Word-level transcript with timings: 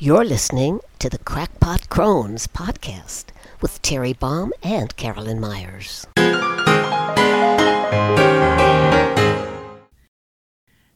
You're 0.00 0.24
listening 0.24 0.78
to 1.00 1.10
the 1.10 1.18
Crackpot 1.18 1.88
Crones 1.88 2.46
podcast 2.46 3.30
with 3.60 3.82
Terry 3.82 4.12
Baum 4.12 4.52
and 4.62 4.94
Carolyn 4.94 5.40
Myers. 5.40 6.06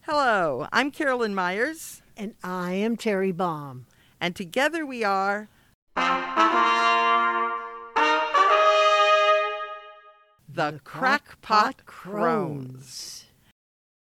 Hello, 0.02 0.68
I'm 0.72 0.92
Carolyn 0.92 1.34
Myers. 1.34 2.02
And 2.16 2.34
I 2.44 2.74
am 2.74 2.96
Terry 2.96 3.32
Baum. 3.32 3.86
And 4.20 4.36
together 4.36 4.86
we 4.86 5.02
are. 5.02 5.48
The, 5.96 6.02
the 10.48 10.80
Crackpot 10.84 11.84
Crones. 11.86 13.24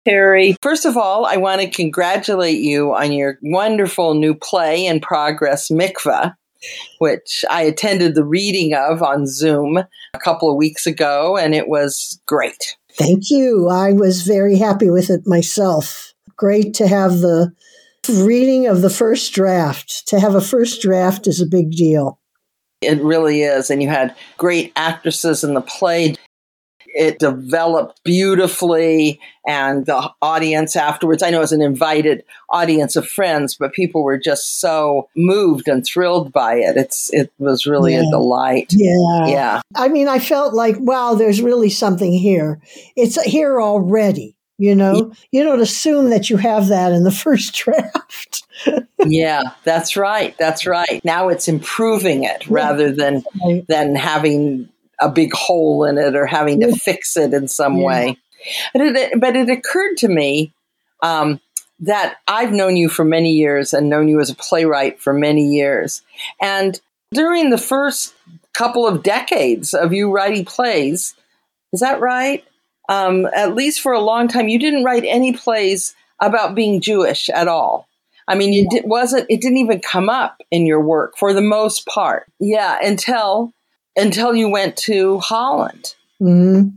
Terry, 0.07 0.55
first 0.61 0.85
of 0.85 0.97
all, 0.97 1.25
I 1.25 1.37
want 1.37 1.61
to 1.61 1.69
congratulate 1.69 2.59
you 2.59 2.93
on 2.93 3.11
your 3.11 3.39
wonderful 3.41 4.13
new 4.13 4.35
play 4.35 4.85
in 4.85 4.99
progress, 4.99 5.69
Mikvah, 5.69 6.35
which 6.99 7.43
I 7.49 7.63
attended 7.63 8.13
the 8.13 8.23
reading 8.23 8.75
of 8.75 9.01
on 9.01 9.25
Zoom 9.25 9.77
a 9.77 10.19
couple 10.19 10.49
of 10.49 10.57
weeks 10.57 10.85
ago, 10.85 11.37
and 11.37 11.55
it 11.55 11.67
was 11.67 12.21
great. 12.27 12.77
Thank 12.91 13.31
you. 13.31 13.67
I 13.67 13.93
was 13.93 14.21
very 14.21 14.57
happy 14.57 14.91
with 14.91 15.09
it 15.09 15.25
myself. 15.25 16.13
Great 16.37 16.75
to 16.75 16.87
have 16.87 17.19
the 17.19 17.51
reading 18.07 18.67
of 18.67 18.81
the 18.81 18.89
first 18.91 19.33
draft. 19.33 20.07
To 20.07 20.19
have 20.19 20.35
a 20.35 20.41
first 20.41 20.81
draft 20.81 21.25
is 21.25 21.41
a 21.41 21.47
big 21.47 21.71
deal. 21.71 22.19
It 22.81 23.01
really 23.01 23.41
is. 23.41 23.71
And 23.71 23.81
you 23.81 23.89
had 23.89 24.15
great 24.37 24.71
actresses 24.75 25.43
in 25.43 25.55
the 25.55 25.61
play 25.61 26.15
it 26.95 27.19
developed 27.19 28.03
beautifully 28.03 29.19
and 29.45 29.85
the 29.85 30.11
audience 30.21 30.75
afterwards 30.75 31.21
i 31.21 31.29
know 31.29 31.37
it 31.37 31.41
was 31.41 31.51
an 31.51 31.61
invited 31.61 32.23
audience 32.49 32.95
of 32.95 33.07
friends 33.07 33.55
but 33.55 33.73
people 33.73 34.03
were 34.03 34.17
just 34.17 34.59
so 34.59 35.09
moved 35.15 35.67
and 35.67 35.85
thrilled 35.85 36.31
by 36.31 36.55
it. 36.55 36.77
It's 36.77 37.13
it 37.13 37.31
was 37.37 37.65
really 37.65 37.93
yeah. 37.93 38.01
a 38.01 38.11
delight. 38.11 38.73
Yeah. 38.75 39.27
Yeah. 39.27 39.61
I 39.75 39.87
mean 39.87 40.07
i 40.07 40.19
felt 40.19 40.53
like 40.53 40.75
wow 40.79 41.15
there's 41.15 41.41
really 41.41 41.69
something 41.69 42.13
here. 42.13 42.61
It's 42.95 43.21
here 43.23 43.61
already 43.61 44.35
you 44.57 44.73
know? 44.73 45.11
You 45.31 45.43
don't 45.43 45.59
assume 45.59 46.11
that 46.11 46.29
you 46.29 46.37
have 46.37 46.69
that 46.69 46.93
in 46.93 47.03
the 47.03 47.11
first 47.23 47.53
draft. 47.53 48.43
Yeah 49.05 49.43
that's 49.63 49.97
right 49.97 50.35
that's 50.37 50.65
right. 50.65 51.03
Now 51.03 51.29
it's 51.29 51.47
improving 51.47 52.23
it 52.23 52.47
rather 52.47 52.91
than 52.91 53.23
than 53.67 53.95
having 53.95 54.69
a 54.99 55.09
big 55.09 55.33
hole 55.33 55.83
in 55.85 55.97
it 55.97 56.15
or 56.15 56.25
having 56.25 56.59
to 56.61 56.75
fix 56.75 57.17
it 57.17 57.33
in 57.33 57.47
some 57.47 57.77
yeah. 57.77 57.85
way. 57.85 58.17
But 58.73 58.81
it, 58.81 59.19
but 59.19 59.35
it 59.35 59.49
occurred 59.49 59.97
to 59.97 60.07
me 60.07 60.53
um, 61.01 61.39
that 61.79 62.17
I've 62.27 62.51
known 62.51 62.75
you 62.77 62.89
for 62.89 63.03
many 63.03 63.33
years 63.33 63.73
and 63.73 63.89
known 63.89 64.07
you 64.07 64.19
as 64.19 64.29
a 64.29 64.35
playwright 64.35 64.99
for 64.99 65.13
many 65.13 65.53
years. 65.53 66.01
And 66.41 66.79
during 67.11 67.49
the 67.49 67.57
first 67.57 68.13
couple 68.53 68.87
of 68.87 69.03
decades 69.03 69.73
of 69.73 69.93
you 69.93 70.11
writing 70.11 70.45
plays, 70.45 71.15
is 71.73 71.79
that 71.81 71.99
right? 71.99 72.43
Um, 72.87 73.25
at 73.35 73.55
least 73.55 73.81
for 73.81 73.91
a 73.91 73.99
long 73.99 74.27
time, 74.27 74.47
you 74.47 74.59
didn't 74.59 74.83
write 74.83 75.03
any 75.05 75.33
plays 75.33 75.95
about 76.19 76.55
being 76.55 76.81
Jewish 76.81 77.29
at 77.29 77.47
all. 77.47 77.87
I 78.27 78.35
mean, 78.35 78.67
it 78.71 78.85
wasn't. 78.85 79.27
It 79.29 79.41
didn't 79.41 79.57
even 79.57 79.81
come 79.81 80.09
up 80.09 80.41
in 80.49 80.65
your 80.65 80.81
work 80.81 81.15
for 81.17 81.33
the 81.33 81.41
most 81.41 81.85
part. 81.85 82.25
Yeah, 82.39 82.77
until 82.81 83.53
until 83.95 84.35
you 84.35 84.49
went 84.49 84.77
to 84.77 85.19
Holland. 85.19 85.95
Mm-hmm. 86.21 86.69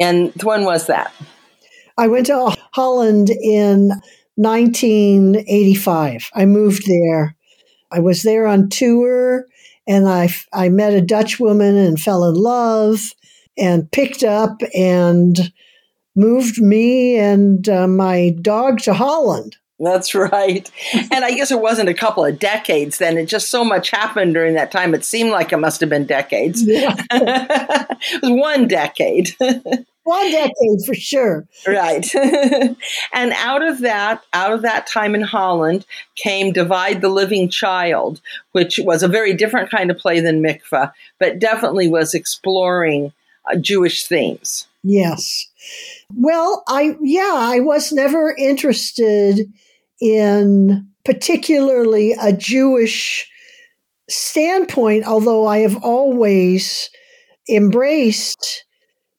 And 0.00 0.42
when 0.42 0.64
was 0.64 0.86
that? 0.86 1.12
I 1.96 2.06
went 2.08 2.26
to 2.26 2.54
Holland 2.72 3.30
in 3.30 3.90
1985. 4.36 6.30
I 6.34 6.46
moved 6.46 6.86
there. 6.86 7.34
I 7.90 7.98
was 8.00 8.22
there 8.22 8.46
on 8.46 8.68
tour 8.68 9.46
and 9.86 10.08
I, 10.08 10.28
I 10.52 10.68
met 10.68 10.92
a 10.92 11.00
Dutch 11.00 11.40
woman 11.40 11.76
and 11.76 12.00
fell 12.00 12.24
in 12.24 12.34
love 12.34 13.14
and 13.56 13.90
picked 13.90 14.22
up 14.22 14.60
and 14.74 15.52
moved 16.14 16.60
me 16.60 17.16
and 17.16 17.68
uh, 17.68 17.88
my 17.88 18.36
dog 18.40 18.78
to 18.80 18.94
Holland. 18.94 19.56
That's 19.80 20.14
right. 20.14 20.70
And 21.10 21.24
I 21.24 21.32
guess 21.32 21.50
it 21.50 21.60
wasn't 21.60 21.88
a 21.88 21.94
couple 21.94 22.24
of 22.24 22.38
decades 22.38 22.98
then. 22.98 23.16
It 23.16 23.26
just 23.26 23.50
so 23.50 23.64
much 23.64 23.90
happened 23.90 24.34
during 24.34 24.54
that 24.54 24.70
time. 24.70 24.94
It 24.94 25.04
seemed 25.04 25.30
like 25.30 25.52
it 25.52 25.58
must 25.58 25.80
have 25.80 25.90
been 25.90 26.06
decades. 26.06 26.62
Yeah. 26.62 26.94
it 27.10 28.22
was 28.22 28.30
one 28.30 28.68
decade. 28.68 29.34
one 30.02 30.30
decade 30.30 30.84
for 30.86 30.94
sure. 30.94 31.46
Right. 31.66 32.06
and 33.12 33.32
out 33.34 33.62
of 33.62 33.80
that, 33.80 34.22
out 34.32 34.52
of 34.52 34.62
that 34.62 34.86
time 34.86 35.14
in 35.14 35.22
Holland 35.22 35.86
came 36.16 36.52
Divide 36.52 37.00
the 37.00 37.08
Living 37.08 37.48
Child, 37.48 38.20
which 38.52 38.80
was 38.82 39.02
a 39.02 39.08
very 39.08 39.34
different 39.34 39.70
kind 39.70 39.90
of 39.90 39.98
play 39.98 40.20
than 40.20 40.42
Mikvah, 40.42 40.92
but 41.18 41.38
definitely 41.38 41.88
was 41.88 42.14
exploring 42.14 43.12
uh, 43.50 43.56
Jewish 43.56 44.06
themes. 44.06 44.66
Yes. 44.82 45.46
Well, 46.14 46.62
I 46.66 46.96
yeah, 47.02 47.34
I 47.34 47.60
was 47.60 47.92
never 47.92 48.34
interested 48.38 49.52
in 50.00 50.86
particularly 51.04 52.14
a 52.20 52.32
Jewish 52.32 53.28
standpoint, 54.08 55.04
although 55.04 55.46
I 55.46 55.58
have 55.58 55.82
always 55.82 56.90
embraced 57.48 58.64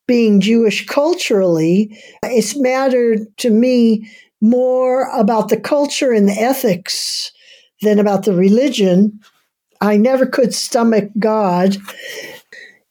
being 0.07 0.41
Jewish 0.41 0.85
culturally, 0.87 1.97
it's 2.23 2.57
mattered 2.57 3.19
to 3.37 3.49
me 3.51 4.09
more 4.41 5.09
about 5.15 5.49
the 5.49 5.59
culture 5.59 6.11
and 6.11 6.27
the 6.27 6.33
ethics 6.33 7.31
than 7.81 7.99
about 7.99 8.25
the 8.25 8.33
religion. 8.33 9.19
I 9.81 9.97
never 9.97 10.25
could 10.25 10.53
stomach 10.53 11.09
God. 11.19 11.77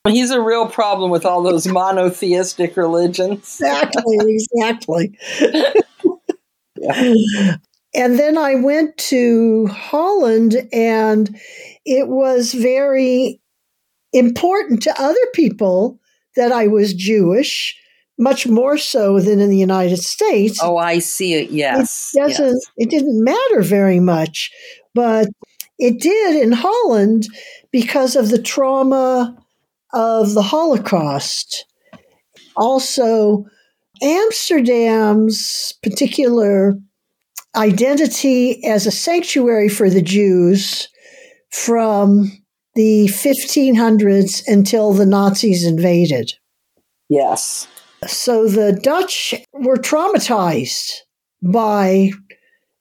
He's 0.07 0.31
a 0.31 0.41
real 0.41 0.69
problem 0.69 1.11
with 1.11 1.27
all 1.27 1.43
those 1.43 1.67
monotheistic 1.67 2.77
religions. 2.77 3.61
exactly, 3.61 4.17
exactly. 4.21 5.19
yeah. 6.77 7.57
And 7.95 8.19
then 8.19 8.37
I 8.37 8.55
went 8.55 8.97
to 8.99 9.67
Holland, 9.69 10.69
and 10.73 11.35
it 11.87 12.09
was 12.09 12.53
very 12.53 13.41
important 14.13 14.83
to 14.83 15.01
other 15.01 15.27
people 15.35 15.99
that 16.37 16.53
I 16.53 16.67
was 16.67 16.93
Jewish, 16.95 17.77
much 18.19 18.47
more 18.47 18.77
so 18.77 19.21
than 19.21 19.41
in 19.41 19.49
the 19.51 19.57
United 19.57 19.99
States. 19.99 20.61
Oh, 20.63 20.77
I 20.77 20.99
see 20.99 21.35
it. 21.35 21.51
Yes. 21.51 22.13
It 22.15 22.21
doesn't. 22.21 22.47
Yes. 22.47 22.73
It 22.77 22.91
didn't 22.91 23.25
matter 23.25 23.63
very 23.63 24.01
much, 24.01 24.51
but 24.95 25.29
it 25.79 26.01
did 26.01 26.43
in 26.43 26.53
Holland 26.53 27.27
because 27.71 28.17
of 28.17 28.29
the 28.29 28.43
trauma 28.43 29.37
of 29.95 30.35
the 30.35 30.43
Holocaust. 30.43 31.65
Also, 32.57 33.47
Amsterdam's 34.03 35.75
particular 35.83 36.79
identity 37.57 38.65
as 38.65 38.87
a 38.87 38.91
sanctuary 38.91 39.69
for 39.69 39.91
the 39.91 40.03
Jews 40.03 40.89
from 41.51 42.31
the 42.75 43.09
1500s 43.09 44.47
until 44.47 44.93
the 44.93 45.07
Nazis 45.07 45.67
invaded. 45.67 46.33
Yes. 47.09 47.67
So 48.07 48.47
the 48.47 48.73
Dutch 48.73 49.35
were 49.53 49.77
traumatized 49.77 50.93
by, 51.43 52.11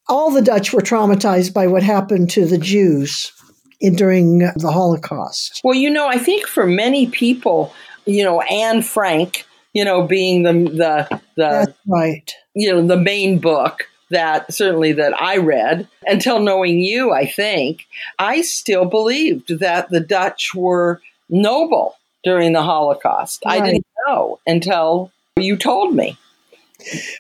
all 0.08 0.30
the 0.30 0.42
Dutch 0.42 0.74
were 0.74 0.82
traumatized 0.82 1.54
by 1.54 1.68
what 1.68 1.82
happened 1.82 2.30
to 2.32 2.46
the 2.46 2.58
Jews 2.58 3.32
in, 3.80 3.96
during 3.96 4.40
the 4.40 4.72
Holocaust. 4.72 5.62
Well, 5.64 5.76
you 5.76 5.90
know, 5.90 6.08
I 6.08 6.20
think 6.20 6.46
for 6.46 6.68
many 6.68 7.08
people, 7.08 7.74
you 8.06 8.24
know, 8.24 8.42
Anne 8.42 8.84
Frank, 8.84 9.46
you 9.74 9.84
know, 9.84 10.04
being 10.04 10.44
the, 10.44 10.54
the, 10.54 11.22
the, 11.36 11.50
That's 11.66 11.78
right. 11.88 12.32
You 12.54 12.72
know, 12.72 12.86
the 12.86 12.98
main 12.98 13.40
book 13.40 13.88
that 14.10 14.54
certainly 14.54 14.94
that 14.94 15.20
I 15.20 15.38
read 15.38 15.88
until 16.06 16.40
knowing 16.40 16.80
you, 16.80 17.12
I 17.12 17.26
think, 17.26 17.86
I 18.20 18.42
still 18.42 18.86
believed 18.86 19.60
that 19.60 19.90
the 19.90 20.00
Dutch 20.00 20.54
were 20.56 21.02
noble 21.30 21.96
during 22.24 22.54
the 22.54 22.64
Holocaust. 22.64 23.44
Right. 23.46 23.62
I 23.62 23.66
didn't 23.66 23.86
know 24.08 24.40
until 24.46 25.12
you 25.36 25.58
told 25.58 25.96
me. 25.96 26.18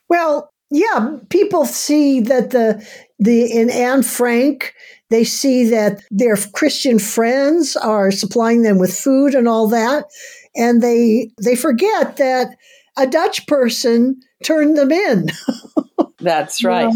Well, 0.10 0.52
yeah, 0.70 1.18
people 1.30 1.66
see 1.66 2.20
that 2.22 2.52
the 2.52 2.86
the 3.20 3.46
in 3.46 3.70
Anne 3.70 4.04
Frank, 4.04 4.74
they 5.10 5.24
see 5.24 5.70
that 5.70 6.02
their 6.12 6.36
Christian 6.36 7.00
friends 7.00 7.76
are 7.76 8.12
supplying 8.12 8.64
them 8.64 8.78
with 8.78 8.94
food 8.94 9.34
and 9.34 9.48
all 9.48 9.68
that, 9.70 10.06
and 10.56 10.82
they 10.82 11.32
they 11.42 11.56
forget 11.56 12.18
that 12.18 12.56
a 12.98 13.08
Dutch 13.08 13.48
person 13.48 14.22
turned 14.44 14.78
them 14.78 14.92
in. 14.92 15.30
That's 16.20 16.64
right. 16.64 16.94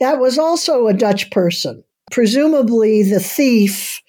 That 0.00 0.18
was 0.18 0.38
also 0.38 0.86
a 0.86 0.94
Dutch 0.94 1.30
person. 1.30 1.84
Presumably, 2.10 3.02
the 3.02 3.20
thief 3.20 4.00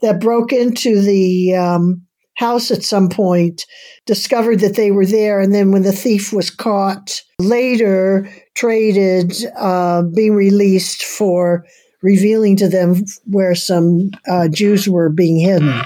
that 0.00 0.20
broke 0.20 0.52
into 0.52 1.00
the 1.00 1.54
um, 1.54 2.02
house 2.34 2.70
at 2.70 2.82
some 2.82 3.08
point 3.08 3.64
discovered 4.06 4.60
that 4.60 4.76
they 4.76 4.90
were 4.90 5.06
there. 5.06 5.40
And 5.40 5.54
then, 5.54 5.70
when 5.70 5.82
the 5.82 5.92
thief 5.92 6.32
was 6.32 6.50
caught 6.50 7.22
later, 7.38 8.28
traded 8.54 9.34
uh, 9.56 10.02
being 10.02 10.34
released 10.34 11.04
for 11.04 11.64
revealing 12.02 12.56
to 12.56 12.68
them 12.68 13.04
where 13.24 13.54
some 13.54 14.10
uh, 14.28 14.48
Jews 14.48 14.88
were 14.88 15.08
being 15.08 15.38
hidden. 15.38 15.82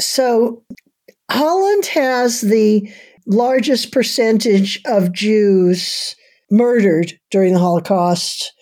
So 0.00 0.62
Holland 1.30 1.86
has 1.86 2.40
the 2.40 2.90
largest 3.26 3.92
percentage 3.92 4.80
of 4.84 5.12
Jews 5.12 6.16
murdered 6.50 7.18
during 7.30 7.52
the 7.52 7.58
Holocaust 7.58 8.52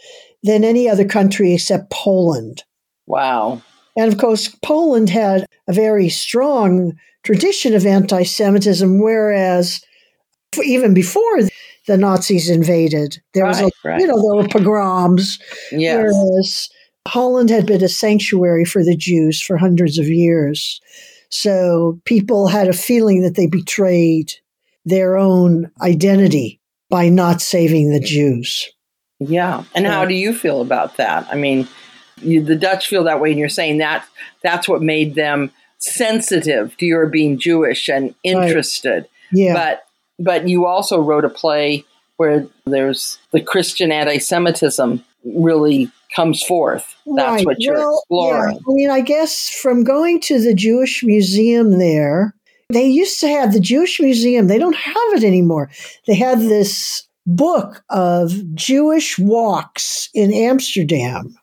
than 0.42 0.64
any 0.64 0.88
other 0.88 1.04
country 1.04 1.54
except 1.54 1.90
Poland. 1.90 2.64
Wow. 3.06 3.62
And 3.96 4.12
of 4.12 4.18
course, 4.18 4.48
Poland 4.64 5.10
had 5.10 5.46
a 5.68 5.72
very 5.72 6.08
strong 6.08 6.94
tradition 7.22 7.74
of 7.74 7.86
anti 7.86 8.22
Semitism, 8.22 9.00
whereas 9.00 9.82
even 10.64 10.94
before 10.94 11.40
the 11.86 11.96
Nazis 11.96 12.48
invaded, 12.48 13.20
there 13.34 13.46
was, 13.46 13.60
Right, 13.60 13.72
a, 13.84 13.88
right. 13.88 14.00
you 14.00 14.06
know, 14.06 14.20
there 14.20 14.36
were 14.42 14.48
pogroms, 14.48 15.38
Yes. 15.70 15.96
whereas 15.96 16.68
Holland 17.08 17.50
had 17.50 17.66
been 17.66 17.82
a 17.82 17.88
sanctuary 17.88 18.64
for 18.64 18.84
the 18.84 18.96
Jews 18.96 19.40
for 19.40 19.56
hundreds 19.56 19.98
of 19.98 20.06
years. 20.08 20.80
So 21.30 22.00
people 22.04 22.48
had 22.48 22.68
a 22.68 22.72
feeling 22.72 23.22
that 23.22 23.34
they 23.34 23.46
betrayed 23.46 24.32
their 24.84 25.16
own 25.16 25.70
identity 25.80 26.60
by 26.92 27.08
not 27.08 27.40
saving 27.40 27.90
the 27.90 27.98
Jews. 28.00 28.68
Yeah. 29.18 29.64
And 29.74 29.86
how 29.86 30.04
do 30.04 30.14
you 30.14 30.34
feel 30.34 30.60
about 30.60 30.98
that? 30.98 31.26
I 31.32 31.36
mean, 31.36 31.66
you, 32.20 32.42
the 32.42 32.54
Dutch 32.54 32.86
feel 32.86 33.04
that 33.04 33.18
way, 33.18 33.30
and 33.30 33.38
you're 33.38 33.48
saying 33.48 33.78
that 33.78 34.04
that's 34.42 34.68
what 34.68 34.82
made 34.82 35.14
them 35.14 35.50
sensitive 35.78 36.76
to 36.76 36.84
your 36.86 37.06
being 37.06 37.38
Jewish 37.38 37.88
and 37.88 38.14
interested. 38.22 39.08
Yeah. 39.32 39.54
But 39.54 39.84
but 40.18 40.48
you 40.48 40.66
also 40.66 41.00
wrote 41.00 41.24
a 41.24 41.30
play 41.30 41.84
where 42.18 42.46
there's 42.66 43.18
the 43.32 43.40
Christian 43.40 43.90
anti-Semitism 43.90 45.02
really 45.24 45.90
comes 46.14 46.42
forth. 46.42 46.94
That's 47.06 47.36
Right. 47.38 47.46
what 47.46 47.56
you're 47.58 47.74
Well, 47.76 47.98
exploring. 48.00 48.54
Yeah. 48.56 48.60
I 48.68 48.72
mean, 48.74 48.90
I 48.90 49.00
guess 49.00 49.48
from 49.48 49.82
going 49.82 50.20
to 50.22 50.38
the 50.40 50.54
Jewish 50.54 51.02
Museum 51.02 51.78
there, 51.78 52.34
they 52.72 52.86
used 52.86 53.20
to 53.20 53.28
have 53.28 53.52
the 53.52 53.60
Jewish 53.60 54.00
Museum. 54.00 54.46
They 54.46 54.58
don't 54.58 54.76
have 54.76 55.12
it 55.14 55.24
anymore. 55.24 55.70
They 56.06 56.14
had 56.14 56.40
this 56.40 57.06
book 57.26 57.82
of 57.90 58.32
Jewish 58.54 59.18
walks 59.18 60.08
in 60.14 60.32
Amsterdam. 60.32 61.36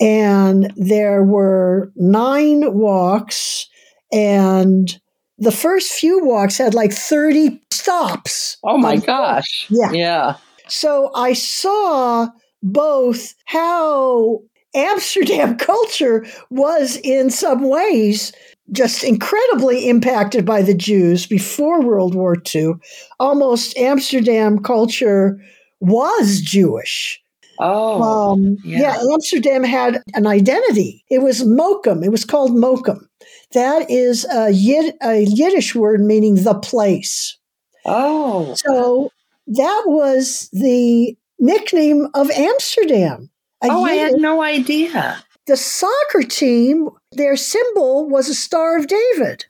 And 0.00 0.72
there 0.76 1.22
were 1.22 1.92
nine 1.94 2.74
walks, 2.74 3.68
and 4.12 4.98
the 5.38 5.52
first 5.52 5.92
few 5.92 6.24
walks 6.24 6.58
had 6.58 6.74
like 6.74 6.92
30 6.92 7.60
stops. 7.70 8.56
Oh 8.64 8.78
my 8.78 8.96
gosh. 8.96 9.66
Yeah. 9.70 9.92
Yeah. 9.92 10.36
So 10.66 11.10
I 11.14 11.34
saw 11.34 12.28
both 12.62 13.34
how 13.44 14.40
Amsterdam 14.74 15.56
culture 15.58 16.26
was 16.50 16.96
in 17.04 17.30
some 17.30 17.68
ways 17.68 18.32
just 18.70 19.02
incredibly 19.04 19.88
impacted 19.88 20.46
by 20.46 20.62
the 20.62 20.74
Jews 20.74 21.26
before 21.26 21.82
World 21.82 22.14
War 22.14 22.36
II. 22.54 22.74
Almost 23.18 23.76
Amsterdam 23.76 24.60
culture 24.60 25.40
was 25.80 26.40
Jewish. 26.40 27.20
Oh. 27.58 28.32
Um, 28.32 28.56
yeah. 28.64 28.80
yeah. 28.80 29.12
Amsterdam 29.12 29.64
had 29.64 30.02
an 30.14 30.26
identity. 30.26 31.04
It 31.10 31.18
was 31.18 31.42
Mokum. 31.42 32.04
It 32.04 32.10
was 32.10 32.24
called 32.24 32.52
Mokum. 32.52 33.06
That 33.52 33.90
is 33.90 34.24
a, 34.32 34.50
Yid- 34.50 34.94
a 35.02 35.24
Yiddish 35.24 35.74
word 35.74 36.00
meaning 36.00 36.36
the 36.36 36.54
place. 36.54 37.36
oh. 37.84 38.54
So 38.54 39.10
that 39.48 39.82
was 39.86 40.48
the 40.52 41.16
nickname 41.38 42.06
of 42.14 42.30
Amsterdam. 42.30 43.28
Oh, 43.62 43.84
I 43.84 43.92
had 43.94 44.14
no 44.14 44.42
idea. 44.42 45.22
The 45.46 45.56
soccer 45.56 46.22
team, 46.22 46.88
their 47.12 47.36
symbol 47.36 48.08
was 48.08 48.28
a 48.28 48.34
Star 48.34 48.78
of 48.78 48.86
David. 48.86 49.44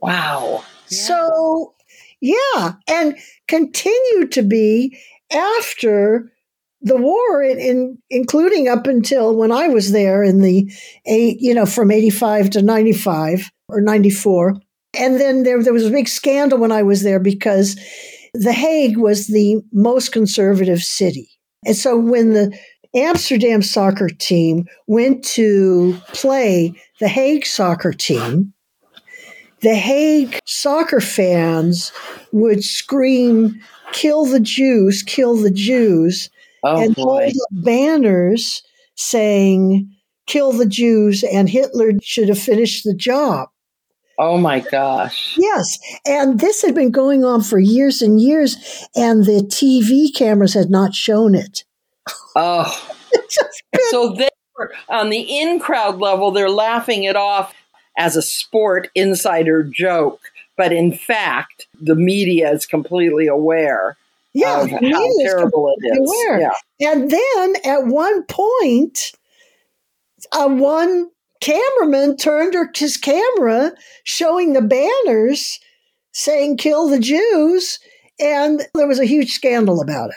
Wow. 0.00 0.64
So, 0.86 1.74
yeah, 2.20 2.74
and 2.88 3.16
continued 3.46 4.32
to 4.32 4.42
be 4.42 4.98
after 5.32 6.32
the 6.82 6.96
war, 6.96 7.42
in, 7.42 7.58
in 7.58 7.98
including 8.08 8.66
up 8.66 8.86
until 8.86 9.36
when 9.36 9.52
I 9.52 9.68
was 9.68 9.92
there 9.92 10.24
in 10.24 10.40
the 10.40 10.72
eight, 11.06 11.36
you 11.40 11.54
know, 11.54 11.66
from 11.66 11.90
eighty 11.90 12.10
five 12.10 12.50
to 12.50 12.62
ninety 12.62 12.92
five 12.92 13.50
or 13.68 13.80
ninety 13.80 14.10
four, 14.10 14.56
and 14.98 15.20
then 15.20 15.42
there 15.42 15.62
there 15.62 15.74
was 15.74 15.86
a 15.86 15.90
big 15.90 16.08
scandal 16.08 16.58
when 16.58 16.72
I 16.72 16.82
was 16.82 17.02
there 17.02 17.20
because 17.20 17.78
the 18.32 18.52
Hague 18.52 18.96
was 18.96 19.26
the 19.26 19.60
most 19.72 20.10
conservative 20.10 20.80
city, 20.80 21.28
and 21.66 21.76
so 21.76 21.98
when 21.98 22.32
the 22.32 22.58
Amsterdam 22.94 23.62
soccer 23.62 24.08
team 24.08 24.66
went 24.86 25.24
to 25.24 25.96
play 26.08 26.74
the 26.98 27.08
Hague 27.08 27.46
soccer 27.46 27.92
team, 27.92 28.52
the 29.60 29.74
Hague 29.74 30.38
soccer 30.46 31.00
fans 31.00 31.92
would 32.32 32.64
scream, 32.64 33.60
kill 33.92 34.24
the 34.24 34.40
Jews, 34.40 35.02
kill 35.02 35.36
the 35.36 35.50
Jews, 35.50 36.30
Oh 36.62 36.82
and 36.82 36.94
boy. 36.94 37.04
hold 37.04 37.22
up 37.22 37.64
banners 37.64 38.62
saying, 38.96 39.90
kill 40.26 40.52
the 40.52 40.66
Jews, 40.66 41.22
and 41.24 41.48
Hitler 41.48 41.92
should 42.02 42.28
have 42.28 42.38
finished 42.38 42.84
the 42.84 42.94
job. 42.94 43.48
Oh 44.18 44.36
my 44.36 44.60
gosh. 44.60 45.34
Yes. 45.38 45.78
And 46.06 46.38
this 46.40 46.60
had 46.60 46.74
been 46.74 46.90
going 46.90 47.24
on 47.24 47.42
for 47.42 47.58
years 47.58 48.02
and 48.02 48.20
years, 48.20 48.56
and 48.94 49.24
the 49.24 49.42
TV 49.48 50.14
cameras 50.14 50.52
had 50.52 50.68
not 50.68 50.94
shown 50.94 51.34
it. 51.34 51.64
Oh. 52.36 52.86
It's 53.12 53.34
just 53.34 53.62
been- 53.72 53.80
So 53.90 54.12
they 54.12 54.28
were 54.56 54.72
on 54.88 55.10
the 55.10 55.20
in 55.20 55.58
crowd 55.58 55.98
level, 55.98 56.30
they're 56.30 56.48
laughing 56.48 57.02
it 57.02 57.16
off 57.16 57.52
as 57.98 58.14
a 58.14 58.22
sport 58.22 58.88
insider 58.94 59.64
joke. 59.64 60.20
But 60.56 60.72
in 60.72 60.92
fact, 60.92 61.66
the 61.80 61.96
media 61.96 62.52
is 62.52 62.66
completely 62.66 63.26
aware 63.26 63.96
yeah, 64.32 64.60
of 64.62 64.70
how 64.70 65.08
terrible 65.22 65.74
it 65.76 65.86
is. 65.92 65.98
aware. 66.08 66.40
Yeah. 66.78 66.92
And 66.92 67.10
then 67.10 67.54
at 67.64 67.86
one 67.86 68.22
point, 68.24 69.10
uh, 70.30 70.48
one 70.48 71.10
cameraman 71.40 72.16
turned 72.16 72.54
her- 72.54 72.70
his 72.72 72.96
camera 72.96 73.72
showing 74.04 74.52
the 74.52 74.62
banners 74.62 75.58
saying, 76.12 76.58
kill 76.58 76.88
the 76.88 77.00
Jews. 77.00 77.80
And 78.20 78.62
there 78.74 78.86
was 78.86 79.00
a 79.00 79.04
huge 79.04 79.32
scandal 79.32 79.80
about 79.80 80.10
it. 80.10 80.16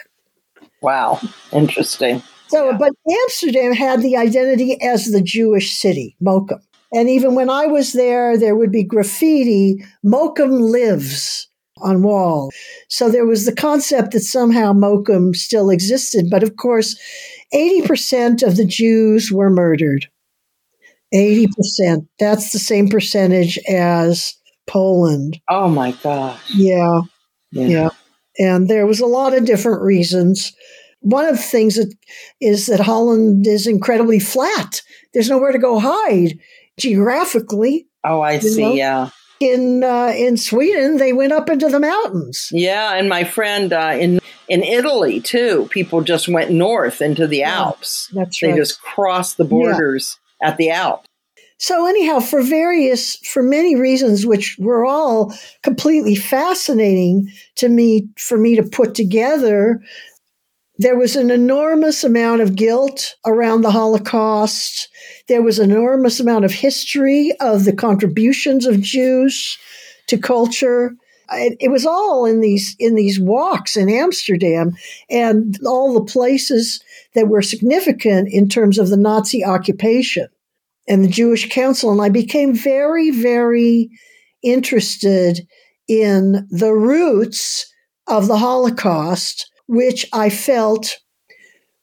Wow. 0.84 1.18
Interesting. 1.50 2.22
So, 2.48 2.70
Yeah. 2.70 2.76
but 2.78 2.92
Amsterdam 3.22 3.72
had 3.72 4.02
the 4.02 4.16
identity 4.16 4.80
as 4.82 5.06
the 5.06 5.22
Jewish 5.22 5.72
city, 5.80 6.14
Mokum. 6.22 6.60
And 6.92 7.08
even 7.08 7.34
when 7.34 7.48
I 7.48 7.66
was 7.66 7.92
there, 7.92 8.36
there 8.38 8.54
would 8.54 8.70
be 8.70 8.84
graffiti, 8.84 9.82
Mokum 10.04 10.60
lives 10.70 11.48
on 11.78 12.02
wall. 12.02 12.50
So 12.88 13.08
there 13.08 13.26
was 13.26 13.46
the 13.46 13.54
concept 13.54 14.12
that 14.12 14.20
somehow 14.20 14.72
Mokum 14.72 15.34
still 15.34 15.70
existed. 15.70 16.26
But 16.30 16.42
of 16.42 16.56
course, 16.56 16.94
80% 17.52 18.42
of 18.46 18.56
the 18.56 18.64
Jews 18.66 19.32
were 19.32 19.50
murdered. 19.50 20.06
80%. 21.14 22.06
That's 22.18 22.52
the 22.52 22.58
same 22.58 22.88
percentage 22.88 23.58
as 23.68 24.34
Poland. 24.66 25.40
Oh 25.48 25.68
my 25.68 25.92
gosh. 25.92 26.40
Yeah. 26.54 27.00
Yeah. 27.52 27.66
Yeah. 27.66 27.88
And 28.38 28.68
there 28.68 28.86
was 28.86 29.00
a 29.00 29.06
lot 29.06 29.36
of 29.36 29.44
different 29.44 29.82
reasons. 29.82 30.52
One 31.00 31.26
of 31.26 31.36
the 31.36 31.42
things 31.42 31.76
that 31.76 31.94
is 32.40 32.66
that 32.66 32.80
Holland 32.80 33.46
is 33.46 33.66
incredibly 33.66 34.18
flat. 34.18 34.82
There's 35.12 35.30
nowhere 35.30 35.52
to 35.52 35.58
go 35.58 35.78
hide 35.78 36.38
geographically. 36.78 37.86
Oh, 38.02 38.20
I 38.20 38.38
see. 38.38 38.62
know? 38.62 38.72
Yeah. 38.74 39.10
In 39.40 39.82
uh, 39.84 40.12
in 40.16 40.36
Sweden, 40.36 40.96
they 40.96 41.12
went 41.12 41.32
up 41.32 41.50
into 41.50 41.68
the 41.68 41.80
mountains. 41.80 42.48
Yeah. 42.52 42.94
And 42.94 43.08
my 43.08 43.24
friend 43.24 43.72
uh, 43.72 43.96
in 43.98 44.20
in 44.48 44.62
Italy 44.62 45.20
too, 45.20 45.68
people 45.70 46.00
just 46.02 46.28
went 46.28 46.50
north 46.50 47.02
into 47.02 47.26
the 47.26 47.38
Yeah. 47.38 47.56
Alps. 47.56 48.08
That's 48.12 48.42
right. 48.42 48.52
They 48.52 48.56
just 48.58 48.80
crossed 48.80 49.36
the 49.36 49.44
borders 49.44 50.18
at 50.42 50.56
the 50.56 50.70
Alps. 50.70 51.08
So 51.58 51.86
anyhow, 51.86 52.20
for 52.20 52.42
various, 52.42 53.16
for 53.18 53.42
many 53.42 53.76
reasons, 53.76 54.26
which 54.26 54.56
were 54.58 54.84
all 54.84 55.32
completely 55.62 56.16
fascinating 56.16 57.30
to 57.56 57.68
me, 57.68 58.08
for 58.18 58.36
me 58.36 58.56
to 58.56 58.62
put 58.62 58.94
together, 58.94 59.80
there 60.78 60.98
was 60.98 61.14
an 61.14 61.30
enormous 61.30 62.02
amount 62.02 62.40
of 62.40 62.56
guilt 62.56 63.14
around 63.24 63.62
the 63.62 63.70
Holocaust. 63.70 64.88
There 65.28 65.42
was 65.42 65.60
an 65.60 65.70
enormous 65.70 66.18
amount 66.18 66.44
of 66.44 66.52
history 66.52 67.32
of 67.40 67.64
the 67.64 67.72
contributions 67.72 68.66
of 68.66 68.80
Jews 68.80 69.56
to 70.08 70.18
culture. 70.18 70.96
It, 71.32 71.56
it 71.60 71.70
was 71.70 71.86
all 71.86 72.26
in 72.26 72.40
these 72.40 72.74
in 72.80 72.96
these 72.96 73.20
walks 73.20 73.76
in 73.76 73.88
Amsterdam 73.88 74.72
and 75.08 75.58
all 75.64 75.94
the 75.94 76.04
places 76.04 76.82
that 77.14 77.28
were 77.28 77.42
significant 77.42 78.28
in 78.30 78.48
terms 78.48 78.78
of 78.78 78.88
the 78.88 78.96
Nazi 78.96 79.44
occupation 79.44 80.28
and 80.86 81.04
the 81.04 81.08
Jewish 81.08 81.48
Council, 81.48 81.90
and 81.90 82.00
I 82.00 82.08
became 82.08 82.54
very, 82.54 83.10
very 83.10 83.90
interested 84.42 85.40
in 85.88 86.46
the 86.50 86.72
roots 86.72 87.66
of 88.06 88.28
the 88.28 88.38
Holocaust, 88.38 89.50
which 89.66 90.06
I 90.12 90.30
felt 90.30 90.98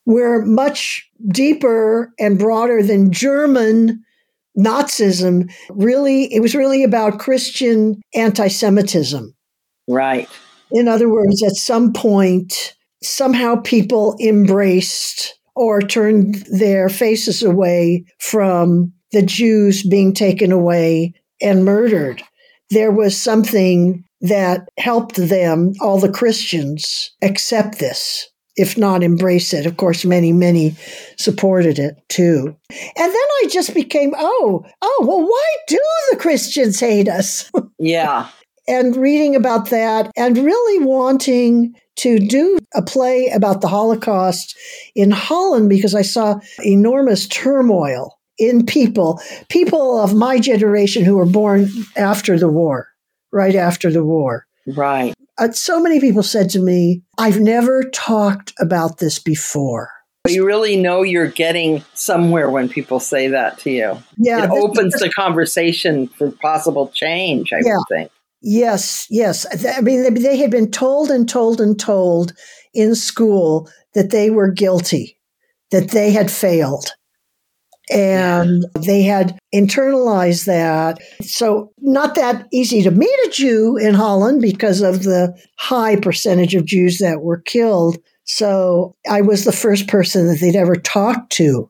were 0.05 0.45
much 0.45 1.09
deeper 1.29 2.13
and 2.19 2.37
broader 2.37 2.83
than 2.83 3.11
German 3.11 4.03
Nazism. 4.57 5.51
Really, 5.69 6.33
it 6.33 6.41
was 6.41 6.55
really 6.55 6.83
about 6.83 7.19
Christian 7.19 8.01
anti 8.13 8.47
Semitism. 8.47 9.33
Right. 9.87 10.29
In 10.71 10.87
other 10.87 11.09
words, 11.09 11.43
at 11.43 11.55
some 11.55 11.93
point, 11.93 12.75
somehow 13.03 13.57
people 13.57 14.15
embraced 14.21 15.37
or 15.55 15.81
turned 15.81 16.35
their 16.51 16.89
faces 16.89 17.43
away 17.43 18.05
from 18.19 18.93
the 19.11 19.21
Jews 19.21 19.83
being 19.83 20.13
taken 20.13 20.51
away 20.51 21.13
and 21.41 21.65
murdered. 21.65 22.23
There 22.69 22.91
was 22.91 23.17
something 23.17 24.03
that 24.21 24.69
helped 24.77 25.15
them, 25.15 25.73
all 25.81 25.99
the 25.99 26.11
Christians, 26.11 27.11
accept 27.21 27.79
this, 27.79 28.29
if 28.55 28.77
not 28.77 29.03
embrace 29.03 29.53
it. 29.53 29.65
Of 29.65 29.77
course, 29.77 30.05
many, 30.05 30.31
many 30.31 30.75
supported 31.17 31.79
it 31.79 31.95
too. 32.07 32.55
And 32.69 33.13
then 33.13 33.15
I 33.15 33.47
just 33.49 33.73
became, 33.73 34.13
oh, 34.17 34.63
oh, 34.81 35.05
well, 35.07 35.21
why 35.27 35.55
do 35.67 35.79
the 36.11 36.17
Christians 36.17 36.79
hate 36.79 37.09
us? 37.09 37.51
Yeah. 37.83 38.27
and 38.67 38.95
reading 38.95 39.35
about 39.35 39.71
that 39.71 40.11
and 40.15 40.37
really 40.37 40.85
wanting 40.85 41.73
to 41.97 42.19
do 42.19 42.57
a 42.73 42.81
play 42.81 43.27
about 43.27 43.61
the 43.61 43.67
Holocaust 43.67 44.57
in 44.95 45.11
Holland 45.11 45.69
because 45.69 45.93
I 45.93 46.01
saw 46.01 46.39
enormous 46.63 47.27
turmoil 47.27 48.17
in 48.37 48.65
people, 48.65 49.21
people 49.49 49.99
of 49.99 50.15
my 50.15 50.39
generation 50.39 51.03
who 51.03 51.15
were 51.17 51.25
born 51.25 51.69
after 51.95 52.39
the 52.39 52.49
war, 52.49 52.87
right 53.31 53.55
after 53.55 53.91
the 53.91 54.03
war. 54.03 54.45
Right. 54.65 55.13
Uh, 55.37 55.51
so 55.51 55.79
many 55.81 55.99
people 55.99 56.23
said 56.23 56.49
to 56.51 56.59
me, 56.59 57.03
I've 57.17 57.39
never 57.39 57.83
talked 57.83 58.53
about 58.59 58.97
this 58.99 59.19
before. 59.19 59.91
You 60.27 60.45
really 60.45 60.75
know 60.77 61.01
you're 61.01 61.27
getting 61.27 61.83
somewhere 61.95 62.49
when 62.49 62.69
people 62.69 62.99
say 62.99 63.27
that 63.29 63.57
to 63.59 63.71
you. 63.71 63.97
Yeah, 64.17 64.43
it 64.45 64.51
opens 64.51 64.93
the 64.93 65.09
conversation 65.09 66.07
for 66.07 66.31
possible 66.31 66.89
change, 66.93 67.51
I 67.53 67.57
Yeah. 67.57 67.77
would 67.77 67.83
think. 67.89 68.11
Yes, 68.41 69.05
yes. 69.09 69.45
I 69.65 69.81
mean, 69.81 70.13
they, 70.15 70.37
had 70.37 70.49
been 70.51 70.71
told 70.71 71.11
and 71.11 71.29
told 71.29 71.61
and 71.61 71.79
told 71.79 72.33
in 72.73 72.95
school 72.95 73.69
that 73.93 74.09
they 74.09 74.29
were 74.29 74.51
guilty, 74.51 75.19
that 75.69 75.91
they 75.91 76.11
had 76.11 76.31
failed. 76.31 76.91
And 77.91 78.65
they 78.79 79.03
had 79.03 79.37
internalized 79.53 80.45
that. 80.45 80.99
So, 81.21 81.71
not 81.79 82.15
that 82.15 82.47
easy 82.53 82.81
to 82.83 82.91
meet 82.91 83.09
a 83.25 83.29
Jew 83.31 83.75
in 83.75 83.95
Holland 83.95 84.41
because 84.41 84.81
of 84.81 85.03
the 85.03 85.37
high 85.57 85.97
percentage 85.97 86.55
of 86.55 86.65
Jews 86.65 86.99
that 86.99 87.21
were 87.21 87.41
killed. 87.41 87.97
So, 88.23 88.95
I 89.09 89.21
was 89.21 89.43
the 89.43 89.51
first 89.51 89.87
person 89.87 90.27
that 90.27 90.39
they'd 90.39 90.55
ever 90.55 90.77
talked 90.77 91.33
to 91.33 91.69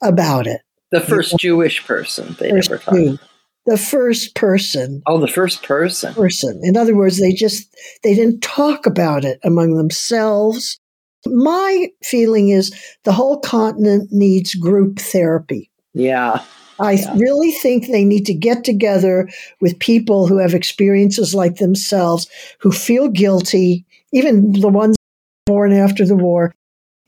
about 0.00 0.46
it. 0.46 0.62
The 0.90 1.00
first 1.02 1.36
Jewish 1.38 1.84
person 1.84 2.34
they 2.38 2.50
First 2.50 2.70
ever 2.70 2.82
talked. 2.82 2.96
Jew. 2.96 3.18
The 3.68 3.76
first 3.76 4.34
person 4.34 5.02
Oh, 5.06 5.18
the 5.18 5.28
first 5.28 5.62
person. 5.62 6.14
person. 6.14 6.58
In 6.64 6.74
other 6.74 6.96
words, 6.96 7.20
they 7.20 7.32
just 7.32 7.68
they 8.02 8.14
didn't 8.14 8.40
talk 8.40 8.86
about 8.86 9.26
it 9.26 9.38
among 9.44 9.74
themselves. 9.74 10.78
My 11.26 11.88
feeling 12.02 12.48
is 12.48 12.72
the 13.04 13.12
whole 13.12 13.38
continent 13.40 14.08
needs 14.10 14.54
group 14.54 14.98
therapy. 14.98 15.70
Yeah. 15.92 16.40
I 16.80 16.92
Yeah. 16.92 17.14
really 17.18 17.52
think 17.52 17.88
they 17.88 18.04
need 18.04 18.24
to 18.26 18.32
get 18.34 18.64
together 18.64 19.28
with 19.60 19.78
people 19.80 20.26
who 20.28 20.38
have 20.38 20.54
experiences 20.54 21.34
like 21.34 21.56
themselves, 21.56 22.26
who 22.60 22.72
feel 22.72 23.08
guilty, 23.08 23.84
even 24.14 24.52
the 24.52 24.68
ones 24.68 24.96
born 25.44 25.72
after 25.74 26.06
the 26.06 26.16
war, 26.16 26.54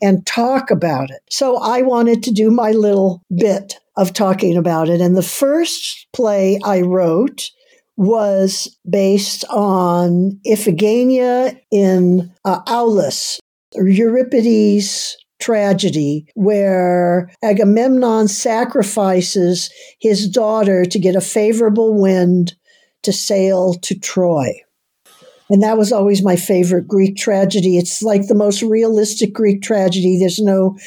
and 0.02 0.26
talk 0.26 0.71
about 0.71 1.09
it. 1.11 1.21
So 1.31 1.57
I 1.57 1.81
wanted 1.83 2.23
to 2.25 2.33
do 2.33 2.50
my 2.50 2.73
little 2.73 3.23
bit 3.35 3.79
of 4.00 4.14
talking 4.14 4.57
about 4.57 4.88
it. 4.88 5.02
And 5.02 5.14
the 5.14 5.23
first 5.23 6.07
play 6.14 6.59
I 6.64 6.80
wrote 6.80 7.50
was 7.99 8.75
based 8.88 9.45
on 9.50 10.40
Iphigenia 10.47 11.61
in 11.71 12.33
uh, 12.47 12.61
Aulis, 12.66 13.38
Euripides' 13.75 15.19
tragedy, 15.38 16.26
where 16.35 17.30
Agamemnon 17.45 18.26
sacrifices 18.28 19.71
his 20.00 20.30
daughter 20.30 20.87
to 20.87 20.99
get 20.99 21.14
a 21.14 21.21
favorable 21.21 22.00
wind 22.00 22.54
to 23.02 23.12
sail 23.12 23.75
to 23.83 23.99
Troy. 23.99 24.62
And 25.50 25.62
that 25.62 25.76
was 25.76 25.92
always 25.92 26.23
my 26.23 26.37
favorite 26.37 26.88
Greek 26.88 27.16
tragedy. 27.16 27.76
It's 27.76 28.02
like 28.02 28.28
the 28.28 28.35
most 28.35 28.62
realistic 28.62 29.35
Greek 29.35 29.61
tragedy. 29.61 30.19
There's 30.19 30.38
no 30.38 30.78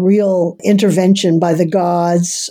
real 0.00 0.56
intervention 0.64 1.38
by 1.38 1.54
the 1.54 1.66
gods. 1.66 2.50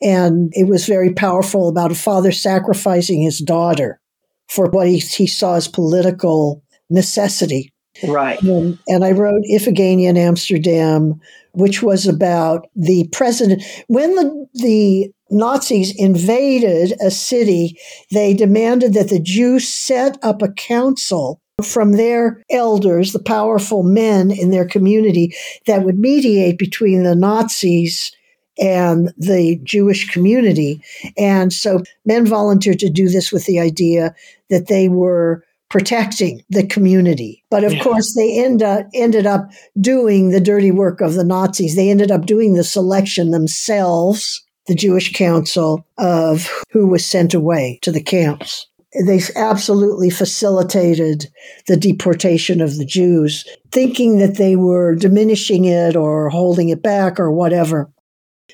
And 0.00 0.52
it 0.54 0.68
was 0.68 0.86
very 0.86 1.12
powerful 1.12 1.68
about 1.68 1.90
a 1.90 1.96
father 1.96 2.32
sacrificing 2.32 3.22
his 3.22 3.38
daughter 3.38 4.00
for 4.48 4.66
what 4.66 4.86
he, 4.86 4.98
he 4.98 5.26
saw 5.26 5.56
as 5.56 5.68
political 5.68 6.62
necessity. 6.90 7.72
Right. 8.06 8.42
Um, 8.44 8.78
and 8.86 9.04
I 9.04 9.10
wrote 9.12 9.42
Iphigenia 9.52 10.08
in 10.08 10.16
Amsterdam, 10.16 11.20
which 11.52 11.82
was 11.82 12.06
about 12.06 12.66
the 12.76 13.08
president. 13.12 13.62
When 13.88 14.14
the, 14.14 14.46
the 14.54 15.12
Nazis 15.30 15.92
invaded 15.96 16.94
a 17.00 17.10
city, 17.10 17.76
they 18.12 18.34
demanded 18.34 18.94
that 18.94 19.08
the 19.08 19.20
Jews 19.20 19.68
set 19.68 20.16
up 20.22 20.42
a 20.42 20.52
council 20.52 21.40
from 21.62 21.92
their 21.92 22.42
elders, 22.50 23.12
the 23.12 23.22
powerful 23.22 23.82
men 23.82 24.30
in 24.30 24.50
their 24.50 24.66
community, 24.66 25.34
that 25.66 25.84
would 25.84 25.98
mediate 25.98 26.58
between 26.58 27.02
the 27.02 27.16
Nazis 27.16 28.12
and 28.60 29.12
the 29.16 29.58
Jewish 29.62 30.10
community. 30.10 30.80
And 31.16 31.52
so 31.52 31.82
men 32.04 32.26
volunteered 32.26 32.78
to 32.80 32.90
do 32.90 33.08
this 33.08 33.32
with 33.32 33.46
the 33.46 33.58
idea 33.60 34.14
that 34.50 34.68
they 34.68 34.88
were 34.88 35.44
protecting 35.70 36.42
the 36.48 36.66
community. 36.66 37.44
But 37.50 37.62
of 37.64 37.74
Yeah. 37.74 37.82
course, 37.82 38.14
they 38.14 38.38
end 38.42 38.62
up, 38.62 38.86
ended 38.94 39.26
up 39.26 39.50
doing 39.80 40.30
the 40.30 40.40
dirty 40.40 40.70
work 40.70 41.00
of 41.00 41.14
the 41.14 41.24
Nazis. 41.24 41.76
They 41.76 41.90
ended 41.90 42.10
up 42.10 42.24
doing 42.24 42.54
the 42.54 42.64
selection 42.64 43.30
themselves, 43.32 44.42
the 44.66 44.74
Jewish 44.74 45.12
council, 45.12 45.84
of 45.98 46.48
who 46.70 46.86
was 46.86 47.04
sent 47.04 47.34
away 47.34 47.78
to 47.82 47.92
the 47.92 48.02
camps. 48.02 48.66
They 49.06 49.20
absolutely 49.36 50.10
facilitated 50.10 51.26
the 51.66 51.76
deportation 51.76 52.60
of 52.60 52.76
the 52.76 52.84
Jews, 52.84 53.44
thinking 53.70 54.18
that 54.18 54.36
they 54.36 54.56
were 54.56 54.94
diminishing 54.94 55.64
it 55.64 55.94
or 55.94 56.30
holding 56.30 56.68
it 56.68 56.82
back 56.82 57.20
or 57.20 57.30
whatever. 57.30 57.90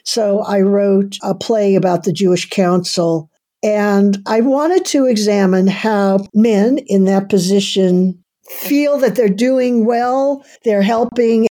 So 0.05 0.41
I 0.41 0.61
wrote 0.61 1.17
a 1.23 1.35
play 1.35 1.77
about 1.77 2.05
the 2.05 2.13
Jewish 2.13 2.51
council 2.51 3.31
and 3.65 4.19
I 4.27 4.43
wanted 4.43 4.85
to 4.87 5.07
examine 5.07 5.67
how 5.67 6.27
men 6.35 6.77
in 6.87 7.05
that 7.05 7.31
position 7.31 8.23
feel 8.47 8.99
that 8.99 9.17
they're 9.17 9.29
doing 9.31 9.87
well, 9.87 10.45
they're 10.65 10.83
helping, 10.83 11.47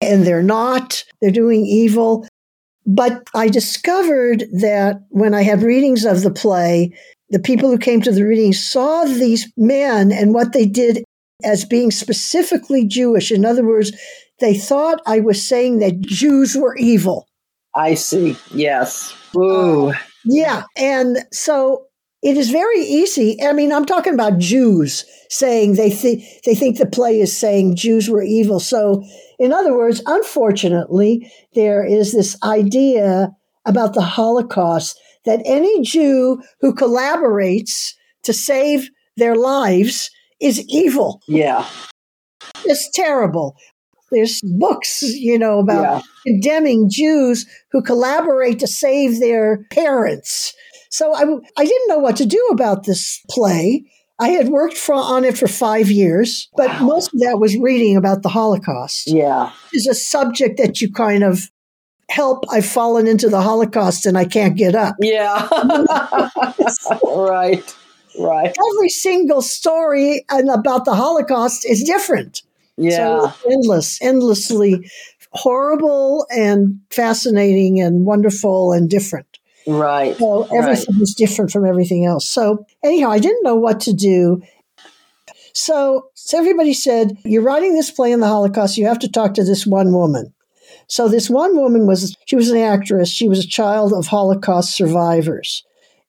and 0.00 0.26
they're 0.26 0.42
not, 0.42 1.04
they're 1.20 1.30
doing 1.30 1.64
evil. 1.64 2.26
But 2.84 3.22
I 3.32 3.46
discovered 3.48 4.46
that 4.54 5.02
when 5.10 5.32
I 5.32 5.42
had 5.42 5.62
readings 5.62 6.04
of 6.04 6.22
the 6.22 6.32
play, 6.32 6.92
the 7.30 7.38
people 7.38 7.70
who 7.70 7.78
came 7.78 8.00
to 8.02 8.12
the 8.12 8.24
reading 8.24 8.52
saw 8.52 9.04
these 9.04 9.50
men 9.56 10.12
and 10.12 10.34
what 10.34 10.52
they 10.52 10.66
did 10.66 11.04
as 11.44 11.64
being 11.64 11.90
specifically 11.90 12.86
Jewish. 12.86 13.30
In 13.30 13.44
other 13.44 13.64
words, 13.64 13.92
they 14.40 14.54
thought 14.54 15.00
I 15.06 15.20
was 15.20 15.46
saying 15.46 15.78
that 15.78 16.00
Jews 16.00 16.56
were 16.56 16.76
evil. 16.76 17.26
I 17.74 17.94
see. 17.94 18.36
Yes. 18.52 19.14
Ooh. 19.36 19.90
Um, 19.90 19.94
yeah. 20.24 20.64
And 20.76 21.18
so 21.32 21.86
it 22.22 22.36
is 22.36 22.50
very 22.50 22.80
easy. 22.80 23.38
I 23.42 23.52
mean, 23.52 23.72
I'm 23.72 23.86
talking 23.86 24.14
about 24.14 24.38
Jews 24.38 25.04
saying 25.30 25.74
they 25.74 25.90
think 25.90 26.24
they 26.44 26.54
think 26.54 26.78
the 26.78 26.86
play 26.86 27.20
is 27.20 27.36
saying 27.36 27.76
Jews 27.76 28.10
were 28.10 28.22
evil. 28.22 28.60
So 28.60 29.04
in 29.38 29.52
other 29.52 29.76
words, 29.76 30.02
unfortunately, 30.04 31.30
there 31.54 31.84
is 31.84 32.12
this 32.12 32.36
idea 32.42 33.30
about 33.64 33.94
the 33.94 34.02
Holocaust 34.02 34.98
that 35.24 35.40
any 35.44 35.82
Jew 35.82 36.42
who 36.60 36.74
collaborates 36.74 37.92
to 38.24 38.32
save 38.32 38.88
their 39.16 39.34
lives 39.36 40.10
is 40.40 40.64
evil. 40.68 41.20
yeah. 41.28 41.66
It's 42.64 42.90
terrible. 42.92 43.56
There's 44.10 44.40
books, 44.58 45.02
you 45.02 45.38
know, 45.38 45.58
about 45.60 45.82
Yeah. 45.82 46.00
condemning 46.26 46.88
Jews 46.90 47.46
who 47.70 47.82
collaborate 47.82 48.58
to 48.60 48.66
save 48.66 49.20
their 49.20 49.64
parents. 49.70 50.52
So 50.90 51.14
I, 51.14 51.22
I 51.56 51.64
didn't 51.64 51.88
know 51.88 51.98
what 51.98 52.16
to 52.16 52.26
do 52.26 52.48
about 52.50 52.84
this 52.84 53.20
play. 53.30 53.84
I 54.18 54.28
had 54.30 54.48
worked 54.48 54.76
for, 54.76 54.94
on 54.94 55.24
it 55.24 55.38
for 55.38 55.46
five 55.48 55.90
years, 55.90 56.48
but 56.56 56.68
Wow. 56.68 56.86
most 56.86 57.14
of 57.14 57.20
that 57.20 57.38
was 57.38 57.56
reading 57.56 57.96
about 57.96 58.22
the 58.22 58.28
Holocaust. 58.30 59.04
Yeah. 59.06 59.50
It's 59.72 59.86
a 59.86 59.94
subject 59.94 60.58
that 60.58 60.80
you 60.80 60.92
kind 60.92 61.22
of 61.22 61.48
help. 62.10 62.44
I've 62.50 62.66
fallen 62.66 63.06
into 63.06 63.28
the 63.28 63.40
Holocaust 63.40 64.04
and 64.04 64.18
I 64.18 64.24
can't 64.24 64.56
get 64.56 64.74
up. 64.74 64.96
Yeah. 65.00 65.48
right. 67.06 67.76
Right. 68.18 68.54
Every 68.74 68.88
single 68.88 69.40
story 69.40 70.24
about 70.28 70.84
the 70.84 70.94
Holocaust 70.94 71.64
is 71.64 71.84
different. 71.84 72.42
Yeah. 72.76 73.30
So 73.30 73.32
endless, 73.50 74.02
endlessly 74.02 74.90
horrible 75.32 76.26
and 76.30 76.80
fascinating 76.90 77.80
and 77.80 78.04
wonderful 78.04 78.72
and 78.72 78.90
different. 78.90 79.38
Right. 79.66 80.16
So 80.16 80.42
everything 80.52 80.94
right. 80.94 81.00
was 81.00 81.14
different 81.14 81.52
from 81.52 81.64
everything 81.64 82.04
else. 82.04 82.28
So 82.28 82.66
anyhow, 82.82 83.10
I 83.10 83.20
didn't 83.20 83.44
know 83.44 83.56
what 83.56 83.80
to 83.80 83.92
do. 83.92 84.42
So, 85.52 86.08
so 86.14 86.38
everybody 86.38 86.74
said, 86.74 87.16
You're 87.24 87.42
writing 87.42 87.74
this 87.74 87.90
play 87.90 88.12
in 88.12 88.20
the 88.20 88.26
Holocaust, 88.26 88.76
you 88.76 88.86
have 88.86 88.98
to 89.00 89.08
talk 89.10 89.34
to 89.34 89.44
this 89.44 89.66
one 89.66 89.92
woman. 89.92 90.32
So 90.90 91.08
this 91.08 91.30
one 91.30 91.56
woman 91.56 91.86
was 91.86 92.16
she 92.26 92.36
was 92.36 92.50
an 92.50 92.58
actress. 92.58 93.08
She 93.08 93.28
was 93.28 93.44
a 93.44 93.48
child 93.48 93.92
of 93.92 94.08
Holocaust 94.08 94.74
survivors, 94.74 95.62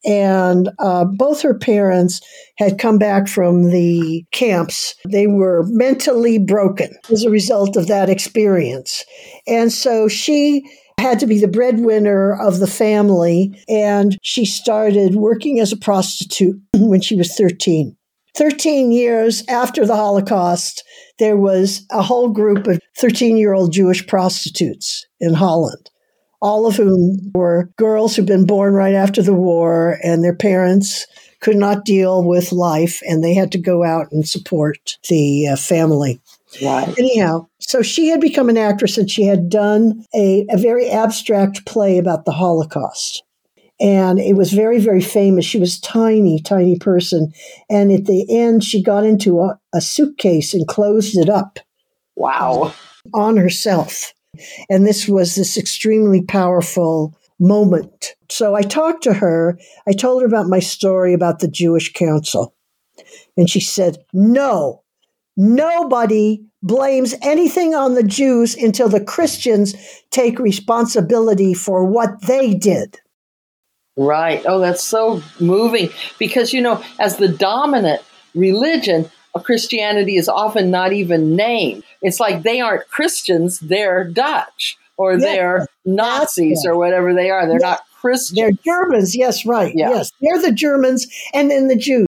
and 0.04 0.70
uh, 0.80 1.06
both 1.06 1.44
her 1.44 1.54
parents 1.54 2.20
had 2.58 2.80
come 2.80 2.98
back 2.98 3.28
from 3.28 3.70
the 3.70 4.26
camps. 4.32 4.96
They 5.08 5.28
were 5.28 5.64
mentally 5.68 6.40
broken 6.40 6.98
as 7.12 7.24
a 7.24 7.30
result 7.30 7.78
of 7.78 7.88
that 7.88 8.10
experience, 8.10 9.06
and 9.48 9.72
so 9.72 10.08
she 10.08 10.64
had 11.00 11.20
to 11.20 11.28
be 11.28 11.40
the 11.40 11.48
breadwinner 11.48 12.34
of 12.42 12.60
the 12.60 12.68
family, 12.68 13.64
and 13.70 14.18
she 14.24 14.46
started 14.46 15.16
working 15.16 15.60
as 15.60 15.72
a 15.72 15.78
prostitute 15.78 16.60
when 16.76 17.02
she 17.02 17.16
was 17.16 17.36
thirteen. 17.36 17.96
13 18.36 18.92
years 18.92 19.44
after 19.48 19.86
the 19.86 19.96
Holocaust, 19.96 20.84
there 21.20 21.38
was 21.38 21.86
a 21.92 22.02
whole 22.02 22.30
group 22.30 22.68
of 22.68 22.80
13 22.98 23.38
year 23.38 23.54
old 23.54 23.74
Jewish 23.74 24.06
prostitutes 24.08 25.06
in 25.20 25.34
Holland, 25.34 25.90
all 26.42 26.66
of 26.66 26.76
whom 26.76 27.32
were 27.34 27.70
girls 27.78 28.16
who'd 28.16 28.26
been 28.26 28.46
born 28.46 28.74
right 28.74 28.94
after 28.94 29.22
the 29.22 29.34
war, 29.34 30.00
and 30.04 30.24
their 30.24 30.36
parents 30.36 31.06
could 31.42 31.58
not 31.58 31.86
deal 31.86 32.24
with 32.24 32.52
life, 32.52 33.02
and 33.08 33.24
they 33.24 33.34
had 33.34 33.52
to 33.52 33.58
go 33.58 33.84
out 33.84 34.08
and 34.12 34.28
support 34.28 34.98
the 35.10 35.48
uh, 35.48 35.56
family. 35.56 36.22
Right. 36.62 36.88
Anyhow, 36.98 37.48
so 37.60 37.82
she 37.82 38.10
had 38.10 38.22
become 38.22 38.50
an 38.50 38.58
actress 38.58 38.98
and 38.98 39.10
she 39.10 39.24
had 39.24 39.50
done 39.50 40.06
a, 40.14 40.46
a 40.50 40.58
very 40.58 40.90
abstract 40.90 41.66
play 41.66 41.98
about 41.98 42.26
the 42.26 42.34
Holocaust 42.34 43.24
and 43.82 44.20
it 44.20 44.34
was 44.34 44.54
very 44.54 44.80
very 44.80 45.02
famous. 45.02 45.44
She 45.44 45.60
was 45.60 45.80
tiny 45.80 46.40
tiny 46.40 46.78
person. 46.78 47.34
And 47.70 47.92
at 47.92 48.06
the 48.06 48.26
end 48.30 48.64
she 48.64 48.84
got 48.84 49.04
into 49.04 49.42
a, 49.42 49.60
a, 49.74 49.82
suitcase 49.82 50.54
and 50.54 50.68
closed 50.68 51.18
it 51.18 51.30
up 51.30 51.60
wow. 52.16 52.74
on 53.14 53.38
herself. 53.38 54.14
And 54.70 54.86
this 54.86 55.08
was 55.08 55.36
this 55.36 55.58
extremely 55.58 56.24
powerful 56.24 57.18
moment. 57.40 58.16
So 58.30 58.54
i 58.54 58.62
talked 58.62 59.04
to 59.04 59.14
her. 59.14 59.58
I 59.88 59.94
told 59.94 60.22
her 60.22 60.28
about 60.28 60.48
my 60.48 60.60
story 60.60 61.14
about 61.14 61.40
the 61.40 61.50
jewish 61.50 61.92
council. 61.92 62.54
And 63.36 63.50
she 63.50 63.60
said 63.60 63.98
no. 64.14 64.84
Nobody 65.36 66.44
blames 66.62 67.16
anything 67.24 67.74
on 67.74 67.96
the 67.96 68.04
jews 68.04 68.54
until 68.54 68.88
the 68.88 69.04
christians 69.04 69.74
take 70.12 70.38
responsibility 70.38 71.56
for 71.56 71.84
what 71.84 72.28
they 72.28 72.54
did 72.54 73.00
Right. 74.06 74.44
Oh, 74.46 74.60
that's 74.60 74.84
so 74.84 75.22
moving 75.40 75.90
because, 76.20 76.54
you 76.54 76.62
know, 76.62 76.84
as 77.00 77.18
the 77.18 77.28
dominant 77.28 78.02
religion, 78.34 79.10
of 79.34 79.44
Christianity 79.44 80.18
is 80.18 80.28
often 80.28 80.72
not 80.72 80.94
even 80.94 81.36
named. 81.36 81.84
It's 82.02 82.20
like 82.20 82.44
they 82.44 82.60
aren't 82.60 82.90
Christians, 82.90 83.60
they're 83.60 84.04
Dutch 84.04 84.78
or 84.98 85.14
yeah, 85.14 85.20
they're 85.20 85.68
Nazis 85.86 86.66
or 86.66 86.78
whatever 86.78 87.14
they 87.14 87.30
are. 87.30 87.48
They're 87.48 87.60
yeah. 87.60 87.70
not 87.70 87.82
Christians. 88.00 88.36
They're 88.36 88.52
Germans. 88.66 89.16
Yes, 89.16 89.46
right. 89.46 89.74
Yeah. 89.76 89.90
Yes. 89.90 90.12
They're 90.22 90.42
the 90.42 90.52
Germans 90.52 91.08
and 91.34 91.50
then 91.50 91.68
the 91.68 91.76
Jews. 91.76 92.08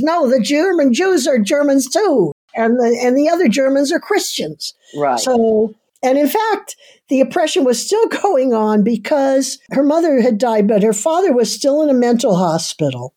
No, 0.00 0.28
the 0.28 0.40
German 0.40 0.94
Jews 0.94 1.26
are 1.26 1.38
Germans 1.38 1.88
too. 1.88 2.32
And 2.56 2.78
the 2.78 2.98
and 3.02 3.16
the 3.16 3.28
other 3.28 3.48
Germans 3.48 3.92
are 3.92 4.00
Christians. 4.00 4.74
Right. 4.96 5.18
So 5.18 5.74
and 6.04 6.18
in 6.18 6.28
fact, 6.28 6.76
the 7.08 7.20
oppression 7.20 7.64
was 7.64 7.84
still 7.84 8.06
going 8.22 8.52
on 8.52 8.84
because 8.84 9.58
her 9.70 9.82
mother 9.82 10.20
had 10.20 10.38
died, 10.38 10.68
but 10.68 10.82
her 10.82 10.92
father 10.92 11.32
was 11.32 11.52
still 11.52 11.82
in 11.82 11.88
a 11.88 11.94
mental 11.94 12.36
hospital. 12.36 13.14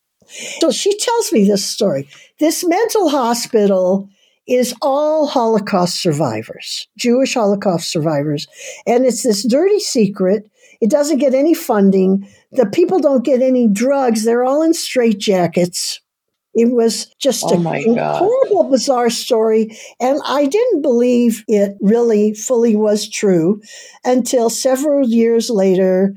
So 0.60 0.72
she 0.72 0.98
tells 0.98 1.32
me 1.32 1.44
this 1.44 1.66
story. 1.66 2.10
This 2.40 2.66
mental 2.66 3.10
hospital 3.10 4.10
is 4.48 4.74
all 4.82 5.28
Holocaust 5.28 6.02
survivors, 6.02 6.88
Jewish 6.98 7.34
Holocaust 7.34 7.92
survivors. 7.92 8.48
And 8.86 9.06
it's 9.06 9.24
this 9.24 9.46
dirty 9.46 9.80
secret. 9.80 10.50
It 10.80 10.90
doesn't 10.90 11.18
get 11.18 11.34
any 11.34 11.54
funding. 11.54 12.30
The 12.52 12.66
people 12.66 13.00
don't 13.00 13.26
get 13.26 13.42
any 13.42 13.68
drugs. 13.68 14.24
They're 14.24 14.44
all 14.44 14.62
in 14.62 14.72
straitjackets. 14.72 16.00
It 16.58 16.74
was 16.74 17.14
just 17.20 17.44
oh 17.46 17.54
a 17.54 18.14
horrible, 18.18 18.64
bizarre 18.64 19.12
story. 19.12 19.78
And 20.00 20.20
I 20.26 20.48
didn't 20.48 20.82
believe 20.82 21.46
it 21.48 21.78
really 21.82 22.34
fully 22.34 22.76
was 22.76 23.08
true 23.08 23.62
until 24.04 24.50
several 24.50 25.08
years 25.08 25.52
later. 25.52 26.16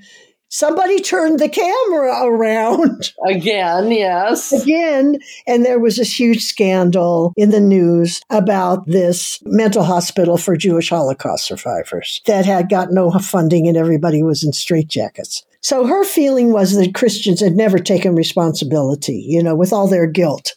Somebody 0.48 0.98
turned 1.00 1.38
the 1.38 1.48
camera 1.50 2.24
around. 2.24 3.12
Again, 3.28 3.92
yes. 3.92 4.50
Again. 4.50 5.18
And 5.46 5.64
there 5.64 5.78
was 5.78 5.96
this 5.96 6.18
huge 6.18 6.42
scandal 6.42 7.34
in 7.36 7.50
the 7.50 7.60
news 7.60 8.22
about 8.30 8.86
this 8.86 9.38
mental 9.44 9.84
hospital 9.84 10.38
for 10.38 10.56
Jewish 10.56 10.88
Holocaust 10.88 11.46
survivors 11.46 12.22
that 12.26 12.46
had 12.46 12.70
got 12.70 12.90
no 12.90 13.10
funding 13.12 13.68
and 13.68 13.76
everybody 13.76 14.22
was 14.22 14.42
in 14.42 14.52
straitjackets. 14.52 15.44
So 15.60 15.86
her 15.86 16.04
feeling 16.04 16.52
was 16.52 16.74
that 16.74 16.94
Christians 16.94 17.40
had 17.40 17.54
never 17.54 17.78
taken 17.78 18.14
responsibility, 18.14 19.24
you 19.28 19.42
know, 19.42 19.54
with 19.54 19.72
all 19.72 19.88
their 19.88 20.06
guilt. 20.06 20.54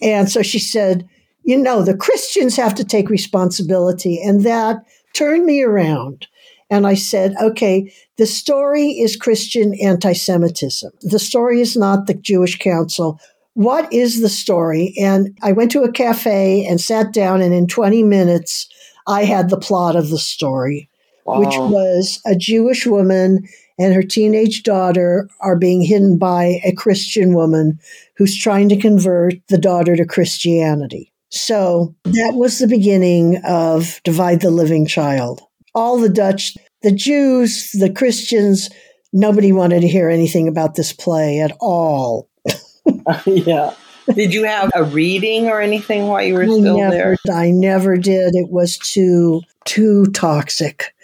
And 0.00 0.30
so 0.30 0.42
she 0.42 0.58
said, 0.58 1.08
you 1.44 1.56
know, 1.56 1.82
the 1.82 1.96
Christians 1.96 2.56
have 2.56 2.74
to 2.76 2.84
take 2.84 3.08
responsibility. 3.08 4.20
And 4.20 4.44
that 4.44 4.84
turned 5.14 5.44
me 5.44 5.62
around. 5.62 6.26
And 6.70 6.86
I 6.86 6.94
said, 6.94 7.34
okay, 7.40 7.92
the 8.16 8.26
story 8.26 8.92
is 8.92 9.16
Christian 9.16 9.74
anti 9.82 10.14
Semitism. 10.14 10.90
The 11.02 11.18
story 11.18 11.60
is 11.60 11.76
not 11.76 12.06
the 12.06 12.14
Jewish 12.14 12.58
Council. 12.58 13.20
What 13.54 13.92
is 13.92 14.22
the 14.22 14.30
story? 14.30 14.94
And 14.98 15.38
I 15.42 15.52
went 15.52 15.70
to 15.72 15.82
a 15.82 15.92
cafe 15.92 16.64
and 16.64 16.80
sat 16.80 17.12
down, 17.12 17.42
and 17.42 17.52
in 17.52 17.66
20 17.66 18.02
minutes, 18.02 18.68
I 19.06 19.24
had 19.24 19.50
the 19.50 19.58
plot 19.58 19.96
of 19.96 20.08
the 20.08 20.18
story, 20.18 20.88
wow. 21.24 21.40
which 21.40 21.56
was 21.56 22.20
a 22.26 22.34
Jewish 22.34 22.86
woman 22.86 23.46
and 23.78 23.94
her 23.94 24.02
teenage 24.02 24.62
daughter 24.62 25.28
are 25.40 25.56
being 25.56 25.82
hidden 25.82 26.18
by 26.18 26.60
a 26.64 26.72
Christian 26.72 27.34
woman 27.34 27.78
who's 28.16 28.36
trying 28.36 28.68
to 28.68 28.76
convert 28.76 29.34
the 29.48 29.58
daughter 29.58 29.96
to 29.96 30.04
Christianity. 30.04 31.12
So 31.30 31.94
that 32.04 32.34
was 32.34 32.58
the 32.58 32.68
beginning 32.68 33.40
of 33.44 34.00
Divide 34.04 34.42
the 34.42 34.50
Living 34.50 34.86
Child. 34.86 35.40
All 35.74 35.98
the 35.98 36.10
Dutch, 36.10 36.56
the 36.82 36.92
Jews, 36.92 37.70
the 37.72 37.90
Christians, 37.90 38.68
nobody 39.12 39.50
wanted 39.50 39.80
to 39.80 39.88
hear 39.88 40.10
anything 40.10 40.46
about 40.46 40.74
this 40.74 40.92
play 40.92 41.40
at 41.40 41.56
all. 41.58 42.28
yeah. 43.26 43.72
Did 44.14 44.34
you 44.34 44.44
have 44.44 44.70
a 44.74 44.84
reading 44.84 45.48
or 45.48 45.60
anything 45.60 46.06
while 46.08 46.22
you 46.22 46.34
were 46.34 46.44
still 46.44 46.78
never, 46.78 47.16
there? 47.24 47.34
I 47.34 47.50
never 47.50 47.96
did. 47.96 48.34
It 48.34 48.50
was 48.50 48.78
too 48.78 49.42
too 49.64 50.06
toxic. 50.06 50.94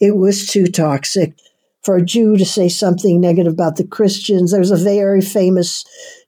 It 0.00 0.16
was 0.16 0.46
too 0.46 0.66
toxic 0.66 1.34
for 1.82 1.96
a 1.96 2.04
Jew 2.04 2.36
to 2.36 2.44
say 2.44 2.68
something 2.68 3.20
negative 3.20 3.52
about 3.52 3.76
the 3.76 3.86
Christians. 3.86 4.52
There's 4.52 4.70
a 4.70 4.76
very 4.76 5.20
famous 5.20 5.84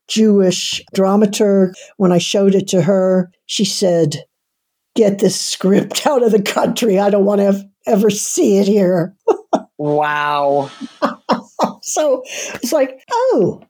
Jewish 0.08 0.82
dramaturg. 0.94 1.74
When 1.96 2.12
I 2.12 2.18
showed 2.18 2.54
it 2.54 2.68
to 2.68 2.82
her, 2.82 3.30
she 3.46 3.64
said, 3.64 4.24
Get 4.96 5.18
this 5.18 5.40
script 5.40 6.06
out 6.06 6.22
of 6.22 6.32
the 6.32 6.42
country. 6.42 6.98
I 6.98 7.10
don't 7.10 7.24
want 7.24 7.40
to 7.40 7.68
ever 7.86 8.10
see 8.10 8.58
it 8.58 8.66
here. 8.66 9.16
wow. 9.78 10.70
so 11.82 12.22
it's 12.26 12.72
like, 12.72 13.02
oh, 13.10 13.62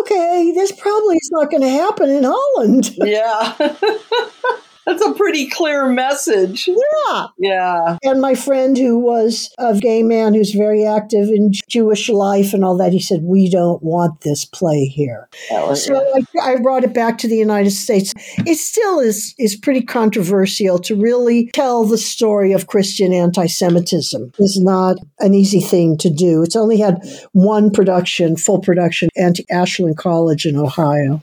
okay, 0.00 0.52
this 0.54 0.72
probably 0.72 1.16
is 1.16 1.30
not 1.32 1.50
going 1.50 1.62
to 1.62 1.68
happen 1.68 2.10
in 2.10 2.24
Holland. 2.24 2.94
yeah. 2.96 3.56
That's 4.86 5.04
a 5.04 5.12
pretty 5.12 5.48
clear 5.48 5.88
message. 5.88 6.68
Yeah. 6.68 7.26
Yeah. 7.38 7.98
And 8.02 8.20
my 8.20 8.34
friend 8.34 8.76
who 8.76 8.98
was 8.98 9.50
a 9.58 9.78
gay 9.78 10.02
man 10.02 10.34
who's 10.34 10.52
very 10.52 10.86
active 10.86 11.28
in 11.28 11.52
Jewish 11.68 12.08
life 12.08 12.52
and 12.54 12.64
all 12.64 12.76
that, 12.78 12.92
he 12.92 13.00
said, 13.00 13.22
We 13.22 13.50
don't 13.50 13.82
want 13.82 14.22
this 14.22 14.44
play 14.44 14.86
here. 14.86 15.28
so 15.74 16.04
I, 16.40 16.52
I, 16.52 16.56
brought 16.56 16.84
it 16.84 16.94
back 16.94 17.18
to 17.18 17.28
the 17.28 17.36
United 17.36 17.70
States. 17.70 18.12
It 18.46 18.56
still 18.56 19.00
is, 19.00 19.34
is 19.38 19.56
pretty 19.56 19.82
controversial 19.82 20.78
to 20.80 20.96
really 20.96 21.50
tell 21.52 21.84
the 21.84 21.98
story 21.98 22.52
of 22.52 22.66
Christian 22.66 23.12
anti 23.12 23.46
Semitism. 23.46 24.32
It's 24.38 24.58
not 24.58 24.96
an 25.18 25.34
easy 25.34 25.60
thing 25.60 25.98
to 25.98 26.10
do. 26.10 26.42
It's 26.42 26.56
only 26.56 26.78
had 26.78 27.02
one 27.32 27.70
production, 27.70 28.36
full 28.36 28.60
production, 28.60 29.08
at 29.16 29.36
Ashland 29.50 29.96
College 29.96 30.46
in 30.46 30.56
Ohio 30.56 31.22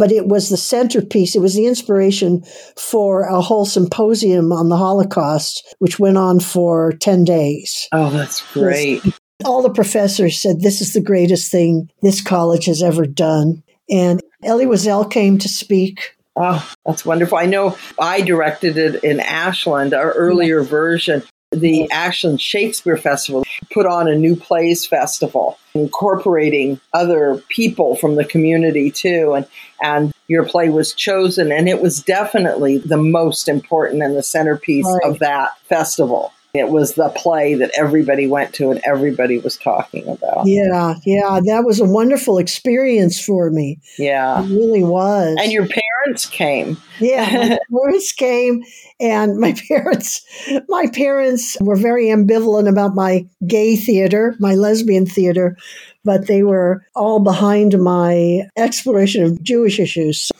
but 0.00 0.10
it 0.10 0.26
was 0.26 0.48
the 0.48 0.56
centerpiece. 0.56 1.36
It 1.36 1.40
was 1.40 1.54
the 1.54 1.66
inspiration 1.66 2.42
for 2.74 3.24
a 3.24 3.42
whole 3.42 3.66
symposium 3.66 4.50
on 4.50 4.70
the 4.70 4.78
Holocaust, 4.78 5.76
which 5.78 5.98
went 5.98 6.16
on 6.16 6.40
for 6.40 6.92
10 6.92 7.24
days. 7.24 7.86
Oh, 7.92 8.08
that's 8.08 8.40
great. 8.54 9.02
All 9.44 9.60
the 9.60 9.68
professors 9.68 10.40
said 10.40 10.62
this 10.62 10.80
is 10.80 10.94
the 10.94 11.02
greatest 11.02 11.50
thing 11.50 11.90
this 12.00 12.22
college 12.22 12.64
has 12.64 12.82
ever 12.82 13.04
done. 13.04 13.62
And 13.90 14.22
Elie 14.42 14.64
Wiesel 14.64 15.10
came 15.10 15.36
to 15.36 15.48
speak. 15.50 16.16
Oh, 16.34 16.66
that's 16.86 17.04
wonderful. 17.04 17.36
I 17.36 17.44
know 17.44 17.76
I 17.98 18.22
directed 18.22 18.78
it 18.78 19.04
in 19.04 19.20
Ashland, 19.20 19.92
our 19.92 20.12
earlier 20.12 20.62
version. 20.62 21.22
the 21.50 21.90
Ashland 21.90 22.40
Shakespeare 22.40 22.96
Festival 22.96 23.42
put 23.72 23.86
on 23.86 24.08
a 24.08 24.14
new 24.14 24.36
plays 24.36 24.86
festival, 24.86 25.58
incorporating 25.74 26.80
other 26.92 27.42
people 27.48 27.96
from 27.96 28.16
the 28.16 28.24
community 28.24 28.90
too. 28.90 29.34
And, 29.34 29.46
and 29.82 30.12
your 30.28 30.44
play 30.44 30.68
was 30.68 30.92
chosen, 30.92 31.52
and 31.52 31.68
it 31.68 31.80
was 31.80 32.02
definitely 32.02 32.78
the 32.78 32.96
most 32.96 33.48
important 33.48 34.02
and 34.02 34.16
the 34.16 34.22
centerpiece 34.22 34.86
right. 34.86 35.10
of 35.10 35.18
that 35.20 35.50
festival. 35.68 36.32
It 36.52 36.68
was 36.68 36.94
the 36.94 37.10
play 37.10 37.54
that 37.54 37.70
everybody 37.78 38.26
went 38.26 38.54
to 38.54 38.72
and 38.72 38.80
everybody 38.84 39.38
was 39.38 39.56
talking 39.56 40.08
about. 40.08 40.46
Yeah, 40.46 40.96
yeah, 41.04 41.38
that 41.44 41.62
was 41.64 41.78
a 41.78 41.84
wonderful 41.84 42.38
experience 42.38 43.24
for 43.24 43.50
me. 43.50 43.78
Yeah. 43.98 44.42
It 44.42 44.48
really 44.48 44.82
was. 44.82 45.36
And 45.40 45.52
your 45.52 45.66
parents 46.10 46.26
came. 46.26 46.76
Yeah, 46.98 47.30
my 47.30 47.58
parents 47.84 48.12
came 48.12 48.64
and 48.98 49.38
my 49.38 49.54
parents 49.68 50.24
my 50.68 50.86
parents 50.92 51.56
were 51.60 51.76
very 51.76 52.06
ambivalent 52.06 52.68
about 52.68 52.94
my 52.94 53.26
gay 53.46 53.76
theater, 53.76 54.34
my 54.40 54.54
lesbian 54.54 55.06
theater, 55.06 55.56
but 56.04 56.26
they 56.26 56.42
were 56.42 56.84
all 56.96 57.20
behind 57.20 57.78
my 57.80 58.42
exploration 58.56 59.22
of 59.24 59.42
Jewish 59.42 59.78
issues. 59.78 60.30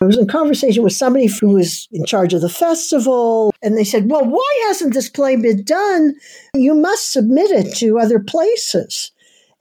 I 0.00 0.06
was 0.06 0.18
in 0.18 0.26
conversation 0.26 0.82
with 0.82 0.94
somebody 0.94 1.26
who 1.26 1.50
was 1.50 1.86
in 1.92 2.04
charge 2.06 2.32
of 2.34 2.40
the 2.40 2.48
festival, 2.48 3.54
and 3.62 3.76
they 3.76 3.84
said, 3.84 4.10
Well, 4.10 4.24
why 4.24 4.64
hasn't 4.66 4.94
this 4.94 5.10
play 5.10 5.36
been 5.36 5.62
done? 5.62 6.14
You 6.54 6.74
must 6.74 7.12
submit 7.12 7.50
it 7.50 7.76
to 7.76 7.98
other 7.98 8.18
places. 8.18 9.12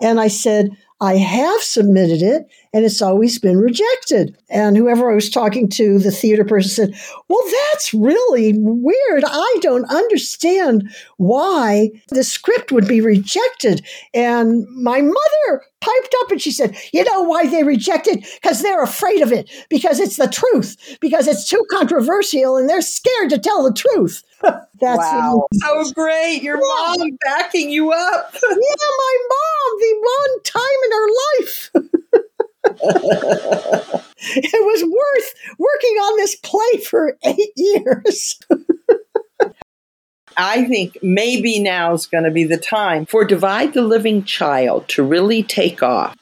And 0.01 0.19
I 0.19 0.29
said, 0.29 0.71
I 1.01 1.17
have 1.17 1.61
submitted 1.61 2.21
it 2.21 2.47
and 2.73 2.85
it's 2.85 3.01
always 3.01 3.37
been 3.37 3.57
rejected. 3.57 4.37
And 4.49 4.77
whoever 4.77 5.11
I 5.11 5.15
was 5.15 5.29
talking 5.29 5.67
to, 5.69 5.99
the 5.99 6.11
theater 6.11 6.45
person 6.45 6.69
said, 6.69 7.01
Well, 7.27 7.43
that's 7.71 7.93
really 7.93 8.53
weird. 8.57 9.23
I 9.25 9.57
don't 9.61 9.85
understand 9.85 10.89
why 11.17 11.89
the 12.09 12.23
script 12.23 12.71
would 12.71 12.87
be 12.87 13.01
rejected. 13.01 13.85
And 14.13 14.65
my 14.69 15.01
mother 15.01 15.63
piped 15.81 16.15
up 16.21 16.31
and 16.31 16.41
she 16.41 16.51
said, 16.51 16.75
You 16.93 17.03
know 17.03 17.23
why 17.23 17.47
they 17.47 17.63
reject 17.63 18.07
it? 18.07 18.25
Because 18.41 18.61
they're 18.61 18.83
afraid 18.83 19.21
of 19.21 19.31
it, 19.31 19.49
because 19.69 19.99
it's 19.99 20.17
the 20.17 20.27
truth, 20.27 20.97
because 21.01 21.27
it's 21.27 21.47
too 21.47 21.63
controversial 21.69 22.57
and 22.57 22.69
they're 22.69 22.81
scared 22.81 23.29
to 23.31 23.37
tell 23.37 23.63
the 23.63 23.73
truth. 23.73 24.23
That's 24.41 24.97
wow. 24.97 25.47
so 25.53 25.91
great. 25.91 26.41
Your 26.41 26.55
yeah. 26.55 26.95
mom 26.97 27.17
backing 27.25 27.69
you 27.69 27.91
up. 27.91 28.33
yeah, 28.41 28.49
my 28.49 29.17
mom, 29.29 29.79
the 29.79 30.01
one 30.01 30.43
time 30.43 30.61
in 30.85 30.91
her 30.91 31.07
life. 31.39 31.71
it 32.65 34.05
was 34.53 34.83
worth 34.83 35.33
working 35.57 35.97
on 35.97 36.17
this 36.17 36.35
play 36.35 36.77
for 36.77 37.17
eight 37.23 37.51
years. 37.55 38.39
I 40.37 40.63
think 40.65 40.97
maybe 41.01 41.59
now 41.59 41.93
is 41.93 42.05
going 42.05 42.23
to 42.23 42.31
be 42.31 42.45
the 42.45 42.57
time 42.57 43.05
for 43.05 43.25
Divide 43.25 43.73
the 43.73 43.81
Living 43.81 44.23
Child 44.23 44.87
to 44.89 45.03
really 45.03 45.43
take 45.43 45.83
off. 45.83 46.15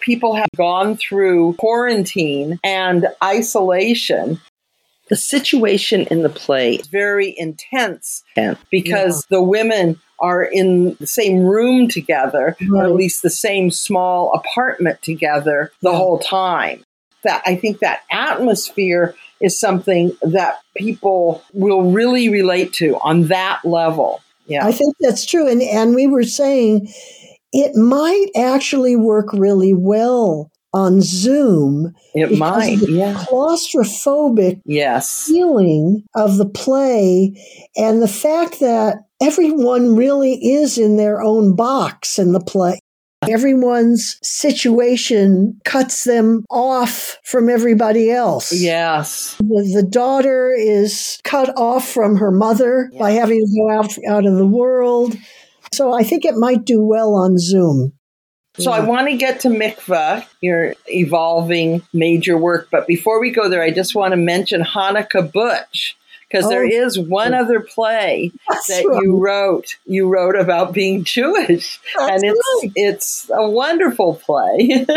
People 0.00 0.34
have 0.34 0.50
gone 0.56 0.96
through 0.96 1.54
quarantine 1.54 2.58
and 2.64 3.06
isolation 3.22 4.40
the 5.08 5.16
situation 5.16 6.02
in 6.10 6.22
the 6.22 6.28
play 6.28 6.74
is 6.74 6.88
very 6.88 7.34
intense 7.36 8.24
because 8.70 9.24
yeah. 9.30 9.36
the 9.36 9.42
women 9.42 10.00
are 10.18 10.42
in 10.42 10.96
the 10.98 11.06
same 11.06 11.40
room 11.40 11.88
together, 11.88 12.56
right. 12.60 12.70
or 12.70 12.84
at 12.84 12.94
least 12.94 13.22
the 13.22 13.30
same 13.30 13.70
small 13.70 14.32
apartment 14.32 15.02
together 15.02 15.72
the 15.82 15.90
yeah. 15.90 15.96
whole 15.96 16.18
time. 16.18 16.84
That 17.24 17.42
I 17.44 17.56
think 17.56 17.80
that 17.80 18.02
atmosphere 18.10 19.14
is 19.40 19.58
something 19.58 20.16
that 20.22 20.60
people 20.76 21.42
will 21.52 21.90
really 21.90 22.28
relate 22.28 22.72
to 22.74 22.96
on 23.00 23.24
that 23.28 23.64
level. 23.64 24.22
Yeah. 24.46 24.64
I 24.64 24.72
think 24.72 24.94
that's 25.00 25.26
true. 25.26 25.48
And 25.48 25.60
and 25.60 25.94
we 25.94 26.06
were 26.06 26.22
saying 26.22 26.88
it 27.52 27.74
might 27.74 28.28
actually 28.36 28.96
work 28.96 29.32
really 29.32 29.74
well 29.74 30.50
on 30.72 31.00
Zoom. 31.00 31.94
It 32.14 32.38
might, 32.38 32.78
yeah. 32.88 33.24
Claustrophobic 33.28 34.60
yes. 34.64 35.26
feeling 35.26 36.04
of 36.14 36.36
the 36.36 36.48
play 36.48 37.40
and 37.76 38.02
the 38.02 38.08
fact 38.08 38.60
that 38.60 38.98
everyone 39.22 39.96
really 39.96 40.34
is 40.34 40.76
in 40.78 40.96
their 40.96 41.22
own 41.22 41.56
box 41.56 42.18
in 42.18 42.32
the 42.32 42.40
play. 42.40 42.78
Everyone's 43.28 44.18
situation 44.22 45.58
cuts 45.64 46.04
them 46.04 46.44
off 46.50 47.18
from 47.24 47.48
everybody 47.48 48.10
else. 48.10 48.52
Yes. 48.52 49.36
The, 49.38 49.72
the 49.74 49.88
daughter 49.88 50.52
is 50.56 51.18
cut 51.24 51.56
off 51.56 51.88
from 51.88 52.16
her 52.16 52.30
mother 52.30 52.90
by 52.98 53.12
having 53.12 53.40
to 53.40 53.58
go 53.58 53.70
out, 53.70 53.96
out 54.06 54.26
of 54.26 54.36
the 54.36 54.46
world. 54.46 55.16
So 55.72 55.92
I 55.92 56.04
think 56.04 56.24
it 56.24 56.36
might 56.36 56.64
do 56.64 56.82
well 56.82 57.14
on 57.14 57.38
Zoom. 57.38 57.95
So. 58.58 58.72
I 58.72 58.80
want 58.80 59.08
to 59.08 59.16
get 59.16 59.40
to 59.40 59.48
Mikvah, 59.48 60.26
your 60.40 60.74
evolving 60.86 61.82
major 61.92 62.38
work. 62.38 62.68
But 62.70 62.86
before 62.86 63.20
we 63.20 63.30
go 63.30 63.48
there, 63.48 63.62
I 63.62 63.70
just 63.70 63.94
want 63.94 64.12
to 64.12 64.16
mention 64.16 64.62
Hanukkah 64.62 65.30
Butch 65.30 65.96
because 66.28 66.46
oh, 66.46 66.48
there 66.48 66.64
is 66.64 66.98
one 66.98 67.34
other 67.34 67.60
play 67.60 68.32
that 68.48 68.84
right. 68.86 69.02
you 69.02 69.18
wrote. 69.18 69.76
You 69.86 70.08
wrote 70.08 70.36
about 70.36 70.72
being 70.72 71.04
Jewish, 71.16 71.80
that's 71.96 72.12
and 72.12 72.24
it's 72.24 72.62
right. 72.62 72.72
it's 72.74 73.30
a 73.32 73.48
wonderful 73.48 74.16
play. 74.16 74.86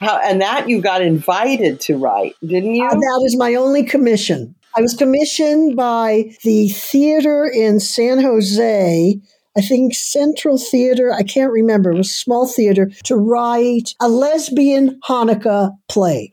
How, 0.00 0.18
and 0.18 0.40
that 0.40 0.68
you 0.68 0.80
got 0.80 1.02
invited 1.02 1.78
to 1.82 1.96
write, 1.96 2.34
didn't 2.44 2.74
you? 2.74 2.84
Uh, 2.84 2.94
that 2.94 3.22
is 3.24 3.36
my 3.36 3.54
only 3.54 3.84
commission. 3.84 4.54
I 4.76 4.80
was 4.80 4.94
commissioned 4.94 5.76
by 5.76 6.34
the 6.42 6.70
theater 6.70 7.44
in 7.46 7.78
San 7.78 8.20
Jose 8.20 9.20
I 9.56 9.60
think 9.60 9.94
Central 9.94 10.58
Theater, 10.58 11.12
I 11.12 11.22
can't 11.22 11.52
remember, 11.52 11.92
it 11.92 11.98
was 11.98 12.10
a 12.10 12.14
small 12.14 12.46
theater, 12.46 12.90
to 13.04 13.16
write 13.16 13.94
a 14.00 14.08
lesbian 14.08 14.98
Hanukkah 15.04 15.72
play. 15.88 16.32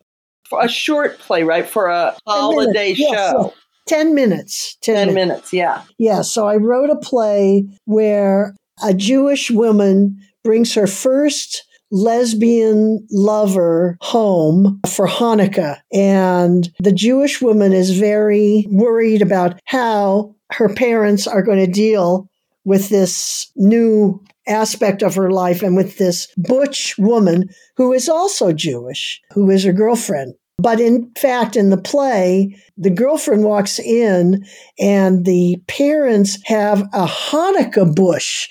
For 0.49 0.63
a 0.63 0.69
short 0.69 1.19
play, 1.19 1.43
right? 1.43 1.67
For 1.67 1.87
a 1.87 2.15
holiday 2.25 2.93
show. 2.93 3.03
Yes, 3.11 3.53
10 3.87 4.15
minutes. 4.15 4.77
10, 4.81 4.95
10 4.95 5.13
minutes. 5.13 5.29
minutes, 5.29 5.53
yeah. 5.53 5.83
Yeah, 5.97 6.21
so 6.21 6.47
I 6.47 6.55
wrote 6.55 6.89
a 6.89 6.95
play 6.95 7.65
where 7.85 8.55
a 8.83 8.93
Jewish 8.93 9.51
woman 9.51 10.17
brings 10.43 10.73
her 10.73 10.87
first 10.87 11.65
lesbian 11.91 13.05
lover 13.11 13.97
home 14.01 14.79
for 14.87 15.07
Hanukkah. 15.07 15.79
And 15.91 16.71
the 16.79 16.91
Jewish 16.91 17.41
woman 17.41 17.73
is 17.73 17.97
very 17.97 18.65
worried 18.69 19.21
about 19.21 19.59
how 19.65 20.35
her 20.51 20.69
parents 20.69 21.27
are 21.27 21.41
going 21.41 21.59
to 21.59 21.71
deal 21.71 22.28
with 22.65 22.89
this 22.89 23.51
new 23.55 24.21
aspect 24.47 25.01
of 25.01 25.15
her 25.15 25.31
life 25.31 25.61
and 25.61 25.75
with 25.75 25.97
this 25.97 26.27
butch 26.37 26.97
woman 26.97 27.49
who 27.77 27.93
is 27.93 28.09
also 28.09 28.51
Jewish, 28.51 29.21
who 29.31 29.49
is 29.49 29.63
her 29.63 29.73
girlfriend. 29.73 30.33
But 30.61 30.81
in 30.81 31.11
fact, 31.17 31.55
in 31.55 31.69
the 31.69 31.77
play, 31.77 32.55
the 32.77 32.89
girlfriend 32.89 33.43
walks 33.43 33.79
in 33.79 34.45
and 34.77 35.25
the 35.25 35.57
parents 35.67 36.37
have 36.45 36.81
a 36.93 37.05
Hanukkah 37.05 37.95
bush. 37.95 38.49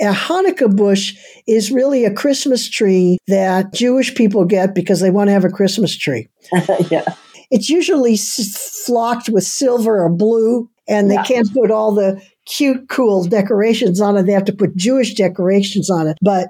A 0.00 0.12
Hanukkah 0.12 0.74
bush 0.74 1.14
is 1.46 1.70
really 1.70 2.04
a 2.04 2.12
Christmas 2.12 2.68
tree 2.68 3.18
that 3.26 3.72
Jewish 3.72 4.14
people 4.14 4.44
get 4.44 4.74
because 4.74 5.00
they 5.00 5.10
want 5.10 5.28
to 5.28 5.32
have 5.32 5.44
a 5.44 5.50
Christmas 5.50 5.96
tree. 5.96 6.28
yeah. 6.90 7.14
It's 7.50 7.68
usually 7.68 8.16
flocked 8.16 9.28
with 9.28 9.44
silver 9.44 10.04
or 10.04 10.08
blue, 10.08 10.70
and 10.86 11.10
they 11.10 11.16
yeah. 11.16 11.24
can't 11.24 11.52
put 11.52 11.70
all 11.70 11.92
the 11.92 12.22
cute, 12.50 12.88
cool 12.88 13.24
decorations 13.24 14.00
on 14.00 14.16
it. 14.16 14.24
They 14.24 14.32
have 14.32 14.44
to 14.46 14.52
put 14.52 14.76
Jewish 14.76 15.14
decorations 15.14 15.88
on 15.88 16.08
it. 16.08 16.18
But 16.20 16.48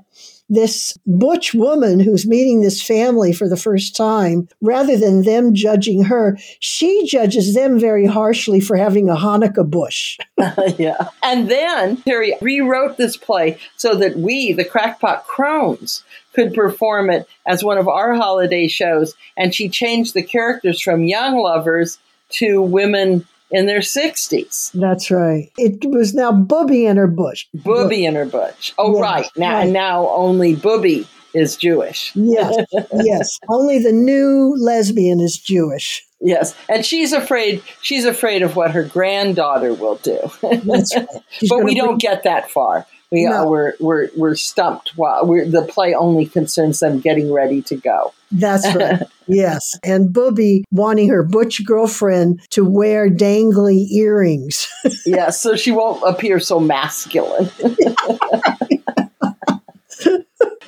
this 0.48 0.98
butch 1.06 1.54
woman 1.54 2.00
who's 2.00 2.26
meeting 2.26 2.60
this 2.60 2.82
family 2.82 3.32
for 3.32 3.48
the 3.48 3.56
first 3.56 3.94
time, 3.94 4.48
rather 4.60 4.96
than 4.96 5.22
them 5.22 5.54
judging 5.54 6.04
her, 6.04 6.36
she 6.58 7.06
judges 7.06 7.54
them 7.54 7.78
very 7.78 8.06
harshly 8.06 8.60
for 8.60 8.76
having 8.76 9.08
a 9.08 9.14
Hanukkah 9.14 9.68
bush. 9.68 10.18
yeah. 10.78 11.08
And 11.22 11.48
then 11.48 11.98
Terry 11.98 12.34
rewrote 12.40 12.96
this 12.96 13.16
play 13.16 13.58
so 13.76 13.94
that 13.94 14.16
we, 14.16 14.52
the 14.52 14.64
Crackpot 14.64 15.24
Crones, 15.26 16.02
could 16.32 16.52
perform 16.54 17.10
it 17.10 17.28
as 17.46 17.62
one 17.62 17.78
of 17.78 17.88
our 17.88 18.14
holiday 18.14 18.66
shows. 18.66 19.14
And 19.36 19.54
she 19.54 19.68
changed 19.68 20.14
the 20.14 20.22
characters 20.22 20.80
from 20.80 21.04
young 21.04 21.38
lovers 21.38 21.98
to 22.30 22.62
women 22.62 23.26
in 23.50 23.66
their 23.66 23.80
60s. 23.80 24.72
That's 24.72 25.10
right. 25.10 25.50
It 25.56 25.84
was 25.84 26.14
now 26.14 26.32
Booby 26.32 26.86
and 26.86 26.98
her 26.98 27.06
bush. 27.06 27.46
Booby 27.54 28.04
and 28.06 28.16
her 28.16 28.26
bush. 28.26 28.72
Oh, 28.78 28.94
yes, 28.94 29.02
right. 29.02 29.30
Now, 29.36 29.54
right. 29.58 29.68
now 29.68 30.08
only 30.08 30.54
Booby 30.54 31.06
is 31.34 31.56
Jewish. 31.56 32.12
Yes, 32.14 32.56
yes. 32.92 33.38
Only 33.48 33.78
the 33.78 33.92
new 33.92 34.54
lesbian 34.58 35.20
is 35.20 35.38
Jewish. 35.38 36.04
Yes, 36.20 36.54
and 36.68 36.84
she's 36.84 37.12
afraid. 37.12 37.62
She's 37.80 38.04
afraid 38.04 38.42
of 38.42 38.54
what 38.54 38.72
her 38.72 38.84
granddaughter 38.84 39.72
will 39.72 39.96
do. 39.96 40.18
That's 40.42 40.94
right. 40.94 41.08
but 41.48 41.64
we 41.64 41.74
don't 41.74 42.00
get 42.00 42.24
that 42.24 42.50
far. 42.50 42.86
We 43.10 43.24
No. 43.24 43.42
uh, 43.42 43.46
we're, 43.50 43.72
we're 43.80 44.08
we're 44.16 44.34
stumped 44.36 44.96
while 44.96 45.26
we're, 45.26 45.44
the 45.48 45.62
play 45.62 45.94
only 45.94 46.26
concerns 46.26 46.78
them 46.80 47.00
getting 47.00 47.32
ready 47.32 47.60
to 47.62 47.76
go. 47.76 48.12
That's 48.30 48.72
right. 48.74 49.02
yes. 49.26 49.72
And 49.82 50.12
Booby 50.12 50.64
wanting 50.70 51.08
her 51.08 51.22
butch 51.24 51.64
girlfriend 51.64 52.40
to 52.50 52.64
wear 52.64 53.10
dangly 53.10 53.90
earrings. 53.90 54.68
yeah, 55.06 55.30
so 55.30 55.56
she 55.56 55.72
won't 55.72 56.02
appear 56.06 56.38
so 56.38 56.60
masculine. 56.60 57.50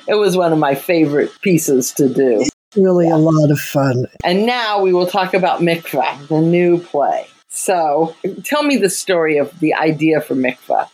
it 0.07 0.15
was 0.15 0.35
one 0.35 0.51
of 0.53 0.59
my 0.59 0.75
favorite 0.75 1.31
pieces 1.41 1.91
to 1.93 2.09
do. 2.13 2.43
really 2.75 3.09
a 3.09 3.17
lot 3.17 3.51
of 3.51 3.59
fun. 3.59 4.07
And 4.23 4.45
now 4.45 4.81
we 4.81 4.93
will 4.93 5.07
talk 5.07 5.33
about 5.33 5.61
Mikvah, 5.61 6.27
the 6.27 6.41
new 6.41 6.79
play. 6.79 7.27
So 7.49 8.15
tell 8.43 8.63
me 8.63 8.77
the 8.77 8.89
story 8.89 9.37
of 9.37 9.57
the 9.59 9.75
idea 9.75 10.19
for 10.21 10.35
Mikvah. 10.35 10.89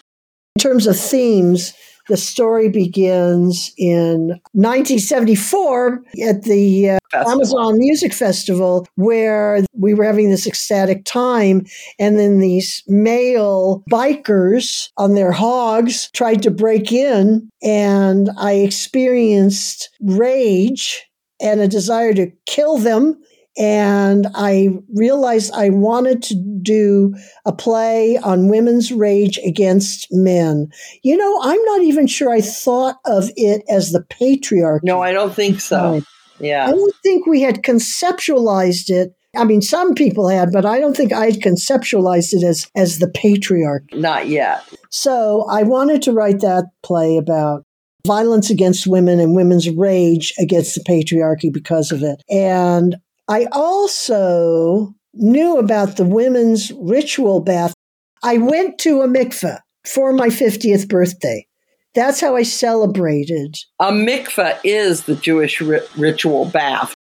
In 0.59 0.61
terms 0.61 0.87
of 0.87 0.99
themes, 0.99 1.73
the 2.09 2.17
story 2.17 2.67
begins 2.67 3.71
in 3.77 4.41
1974 4.51 6.03
at 6.27 6.43
the 6.43 6.89
uh, 6.89 6.99
Amazon 7.13 7.77
Music 7.77 8.13
Festival, 8.13 8.85
where 8.95 9.63
we 9.73 9.93
were 9.93 10.03
having 10.03 10.29
this 10.29 10.45
ecstatic 10.45 11.05
time. 11.05 11.65
And 11.97 12.19
then 12.19 12.39
these 12.39 12.83
male 12.89 13.85
bikers 13.89 14.89
on 14.97 15.15
their 15.15 15.31
hogs 15.31 16.11
tried 16.11 16.43
to 16.43 16.51
break 16.51 16.91
in, 16.91 17.49
and 17.63 18.29
I 18.37 18.55
experienced 18.55 19.89
rage 20.01 21.05
and 21.39 21.61
a 21.61 21.69
desire 21.69 22.13
to 22.15 22.33
kill 22.45 22.77
them. 22.77 23.17
And 23.59 24.27
I 24.35 24.69
realized 24.95 25.51
I 25.53 25.69
wanted 25.69 26.23
to 26.23 26.35
do 26.63 27.13
a 27.45 27.51
play 27.51 28.17
on 28.17 28.47
women's 28.47 28.91
rage 28.91 29.37
against 29.45 30.07
men. 30.11 30.69
You 31.03 31.17
know, 31.17 31.39
I'm 31.43 31.61
not 31.65 31.81
even 31.81 32.07
sure 32.07 32.31
I 32.31 32.39
thought 32.39 32.95
of 33.05 33.29
it 33.35 33.63
as 33.69 33.91
the 33.91 34.01
patriarchy. 34.01 34.79
No, 34.83 35.01
I 35.01 35.11
don't 35.11 35.33
think 35.33 35.59
so. 35.59 35.95
I 35.95 36.01
Yeah. 36.39 36.67
I 36.67 36.71
don't 36.71 36.95
think 37.03 37.27
we 37.27 37.41
had 37.41 37.63
conceptualized 37.63 38.89
it. 38.89 39.13
I 39.35 39.43
mean, 39.43 39.61
some 39.61 39.93
people 39.93 40.27
had, 40.27 40.51
but 40.51 40.65
I 40.65 40.79
don't 40.79 40.95
think 40.95 41.13
I'd 41.13 41.41
conceptualized 41.41 42.33
it 42.33 42.43
as 42.43 42.65
as 42.75 42.99
the 42.99 43.07
patriarchy. 43.07 43.93
Not 43.93 44.27
yet. 44.27 44.63
So 44.89 45.45
I 45.51 45.63
wanted 45.63 46.01
to 46.03 46.13
write 46.13 46.39
that 46.39 46.65
play 46.81 47.17
about 47.17 47.63
violence 48.07 48.49
against 48.49 48.87
women 48.87 49.19
and 49.19 49.35
women's 49.35 49.69
rage 49.69 50.33
against 50.39 50.75
the 50.75 50.81
patriarchy 50.81 51.51
because 51.53 51.91
of 51.91 52.01
it. 52.01 52.23
And 52.29 52.95
I 53.29 53.45
also 53.51 54.95
knew 55.13 55.59
about 55.59 55.97
the 55.97 56.03
women's 56.03 56.71
ritual 56.71 57.41
bath. 57.41 57.75
I 58.23 58.39
went 58.39 58.79
to 58.79 59.01
a 59.01 59.07
mikveh 59.07 59.59
for 59.85 60.13
my 60.13 60.29
50th 60.29 60.89
birthday. 60.89 61.45
That's 61.93 62.19
how 62.19 62.35
I 62.35 62.41
celebrated. 62.41 63.55
A 63.79 63.91
mikveh 63.91 64.59
is 64.63 65.03
the 65.03 65.15
Jewish 65.15 65.61
ri- 65.61 65.81
ritual 65.95 66.45
bath. 66.45 66.95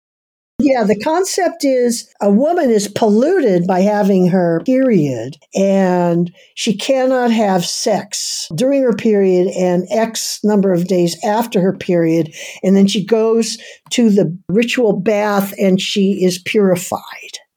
Yeah, 0.65 0.85
the 0.85 0.99
concept 0.99 1.65
is 1.65 2.09
a 2.23 2.31
woman 2.31 2.71
is 2.71 2.89
polluted 2.89 3.67
by 3.67 3.81
having 3.81 4.29
her 4.29 4.63
period 4.65 5.37
and 5.55 6.35
she 6.55 6.75
cannot 6.75 7.31
have 7.31 7.67
sex 7.67 8.49
during 8.55 8.83
her 8.83 8.95
period 8.95 9.49
and 9.49 9.87
X 9.91 10.41
number 10.43 10.73
of 10.73 10.87
days 10.87 11.23
after 11.23 11.61
her 11.61 11.77
period. 11.77 12.35
And 12.63 12.75
then 12.75 12.87
she 12.87 13.05
goes 13.05 13.59
to 13.91 14.09
the 14.09 14.37
ritual 14.49 14.95
bath 14.95 15.53
and 15.59 15.79
she 15.81 16.25
is 16.25 16.39
purified 16.39 17.01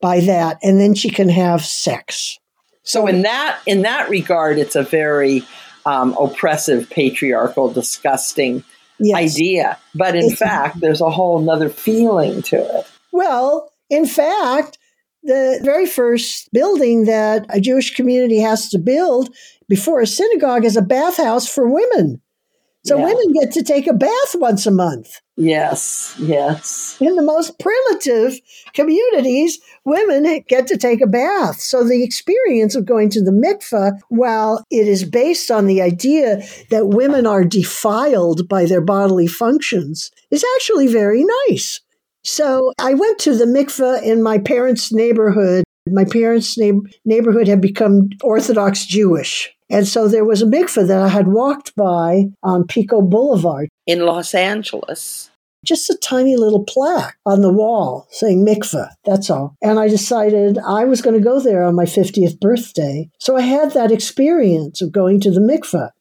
by 0.01 0.19
that. 0.21 0.57
And 0.61 0.79
then 0.79 0.93
she 0.93 1.09
can 1.09 1.29
have 1.29 1.63
sex. 1.65 2.37
So 2.83 3.07
in 3.07 3.21
that 3.21 3.59
in 3.65 3.83
that 3.83 4.09
regard, 4.09 4.57
it's 4.57 4.75
a 4.75 4.83
very 4.83 5.43
um, 5.85 6.13
oppressive, 6.19 6.89
patriarchal, 6.89 7.71
disgusting 7.71 8.63
Yes. 8.99 9.35
idea. 9.35 9.77
But 9.93 10.15
in 10.15 10.23
It's- 10.25 10.39
fact, 10.39 10.79
there's 10.81 11.01
a 11.01 11.09
whole 11.11 11.39
nother 11.39 11.69
feeling 11.69 12.41
to 12.43 12.57
it. 12.79 12.85
Well, 13.17 13.71
in 13.89 14.05
fact, 14.05 14.77
the 15.23 15.59
very 15.63 15.87
first 15.87 16.49
building 16.53 17.05
that 17.05 17.47
a 17.49 17.59
Jewish 17.59 17.95
community 17.95 18.39
has 18.39 18.69
to 18.69 18.77
build 18.77 19.33
before 19.67 20.01
a 20.01 20.07
synagogue 20.07 20.65
is 20.65 20.77
a 20.77 20.83
bathhouse 20.83 21.47
for 21.49 21.67
women. 21.67 22.21
So 22.85 22.95
Yeah. 22.95 23.05
women 23.05 23.33
get 23.33 23.51
to 23.53 23.63
take 23.63 23.87
a 23.87 23.93
bath 23.93 24.35
once 24.35 24.67
a 24.67 24.71
month. 24.71 25.09
Yes, 25.35 26.13
yes. 26.19 26.95
In 26.99 27.15
the 27.15 27.23
most 27.23 27.57
primitive 27.59 28.39
communities, 28.73 29.59
women 29.83 30.43
get 30.47 30.67
to 30.67 30.77
take 30.77 31.01
a 31.01 31.07
bath. 31.07 31.59
So 31.59 31.83
the 31.83 32.03
experience 32.03 32.75
of 32.75 32.85
going 32.85 33.09
to 33.09 33.21
the 33.21 33.31
mikveh, 33.31 33.97
while 34.09 34.63
it 34.69 34.87
is 34.87 35.03
based 35.03 35.49
on 35.49 35.65
the 35.65 35.81
idea 35.81 36.43
that 36.69 36.89
women 36.89 37.25
are 37.25 37.43
defiled 37.43 38.47
by 38.47 38.65
their 38.65 38.81
bodily 38.81 39.27
functions, 39.27 40.11
is 40.29 40.45
actually 40.55 40.87
very 40.87 41.25
nice. 41.49 41.81
So 42.27 42.73
I 42.77 42.93
went 42.93 43.19
to 43.19 43.35
the 43.35 43.45
mikveh 43.45 44.03
in 44.03 44.21
my 44.21 44.37
parents' 44.37 44.91
neighborhood. 44.91 45.63
My 45.89 46.03
parents' 46.03 46.57
neigh- 46.57 46.81
neighborhood 47.05 47.47
had 47.47 47.61
become 47.61 48.09
Orthodox 48.21 48.85
Jewish. 48.85 49.49
And 49.69 49.87
so 49.87 50.09
there 50.09 50.25
was 50.25 50.41
a 50.41 50.45
mikveh 50.45 50.87
that 50.87 51.01
I 51.01 51.07
had 51.07 51.29
walked 51.29 51.73
by 51.77 52.25
on 52.43 52.67
Pico 52.67 53.01
Boulevard 53.01 53.69
In 53.85 54.05
Los 54.05 54.35
Angeles. 54.35 55.29
just 55.65 55.89
a 55.89 55.95
tiny 55.95 56.35
little 56.35 56.63
plaque 56.65 57.15
on 57.25 57.41
the 57.41 57.51
wall 57.51 58.07
saying 58.11 58.45
mikveh. 58.45 58.89
That's 59.05 59.29
all. 59.29 59.55
And 59.61 59.79
I 59.79 59.87
decided 59.87 60.57
I 60.57 60.83
was 60.83 61.01
going 61.01 61.17
to 61.17 61.23
go 61.23 61.39
there 61.39 61.63
on 61.63 61.75
my 61.75 61.85
50th 61.85 62.39
birthday. 62.41 63.09
So 63.19 63.37
I 63.37 63.41
had 63.41 63.71
that 63.71 63.91
experience 63.91 64.81
of 64.81 64.91
going 64.91 65.21
to 65.21 65.31
the 65.31 65.39
mikveh. 65.39 65.91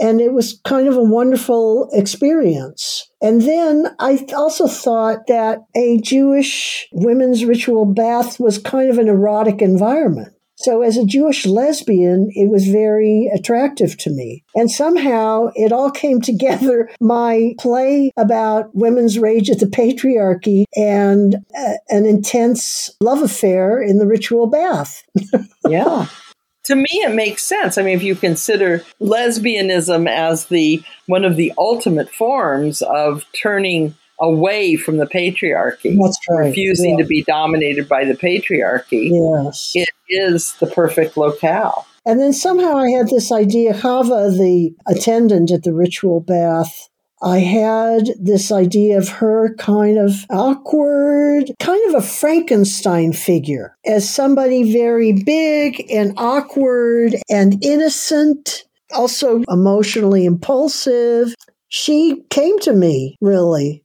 And 0.00 0.20
it 0.20 0.32
was 0.32 0.60
kind 0.64 0.88
of 0.88 0.96
a 0.96 1.02
wonderful 1.02 1.88
experience. 1.92 3.05
And 3.26 3.42
then 3.42 3.88
I 3.98 4.24
also 4.36 4.68
thought 4.68 5.26
that 5.26 5.64
a 5.74 5.98
Jewish 5.98 6.86
women's 6.92 7.44
ritual 7.44 7.84
bath 7.84 8.38
was 8.38 8.56
kind 8.56 8.88
of 8.88 8.98
an 8.98 9.08
erotic 9.08 9.60
environment. 9.60 10.32
So, 10.58 10.82
as 10.82 10.96
a 10.96 11.04
Jewish 11.04 11.44
lesbian, 11.44 12.30
it 12.30 12.48
was 12.48 12.68
very 12.68 13.28
attractive 13.34 13.98
to 13.98 14.10
me. 14.10 14.44
And 14.54 14.70
somehow 14.70 15.48
it 15.56 15.72
all 15.72 15.90
came 15.90 16.20
together 16.30 16.88
my 17.00 17.54
play 17.58 18.12
about 18.16 18.70
women's 18.74 19.18
rage 19.18 19.50
at 19.50 19.58
the 19.58 19.66
patriarchy 19.66 20.62
and 20.76 21.34
uh, 21.58 21.72
an 21.88 22.06
intense 22.06 22.90
love 23.00 23.22
affair 23.22 23.82
in 23.82 23.98
the 23.98 24.06
ritual 24.06 24.46
bath. 24.46 25.02
Yeah. 25.68 26.06
To 26.66 26.76
me 26.76 26.86
it 26.90 27.14
makes 27.14 27.42
sense. 27.42 27.78
I 27.78 27.82
mean 27.82 27.96
if 27.96 28.02
you 28.02 28.14
consider 28.14 28.84
lesbianism 29.00 30.08
as 30.08 30.46
the 30.46 30.82
one 31.06 31.24
of 31.24 31.36
the 31.36 31.52
ultimate 31.58 32.10
forms 32.10 32.82
of 32.82 33.24
turning 33.32 33.94
away 34.20 34.76
from 34.76 34.96
the 34.96 35.06
patriarchy, 35.06 35.96
That's 36.00 36.18
right. 36.30 36.46
refusing 36.46 36.92
Yeah. 36.98 37.04
to 37.04 37.08
be 37.08 37.22
dominated 37.24 37.88
by 37.88 38.04
the 38.04 38.14
patriarchy, 38.14 39.10
Yes. 39.12 39.72
it 39.74 39.88
is 40.08 40.54
the 40.60 40.66
perfect 40.66 41.16
locale. 41.16 41.86
And 42.06 42.20
then 42.20 42.32
somehow 42.32 42.76
I 42.76 42.90
had 42.90 43.08
this 43.08 43.30
idea 43.32 43.74
Hava, 43.74 44.30
the 44.30 44.74
attendant 44.86 45.50
at 45.50 45.64
the 45.64 45.72
ritual 45.74 46.20
bath, 46.20 46.88
I 47.26 47.40
had 47.40 48.10
this 48.20 48.52
idea 48.52 48.98
of 48.98 49.08
her 49.08 49.52
kind 49.56 49.98
of 49.98 50.24
awkward, 50.30 51.50
kind 51.58 51.88
of 51.88 52.00
a 52.00 52.06
Frankenstein 52.06 53.12
figure, 53.12 53.76
as 53.84 54.08
somebody 54.08 54.72
very 54.72 55.12
big 55.24 55.90
and 55.90 56.14
awkward 56.18 57.16
and 57.28 57.58
innocent, 57.64 58.62
also 58.94 59.42
emotionally 59.48 60.24
impulsive. 60.24 61.34
She 61.66 62.22
came 62.30 62.60
to 62.60 62.72
me, 62.72 63.16
really. 63.20 63.82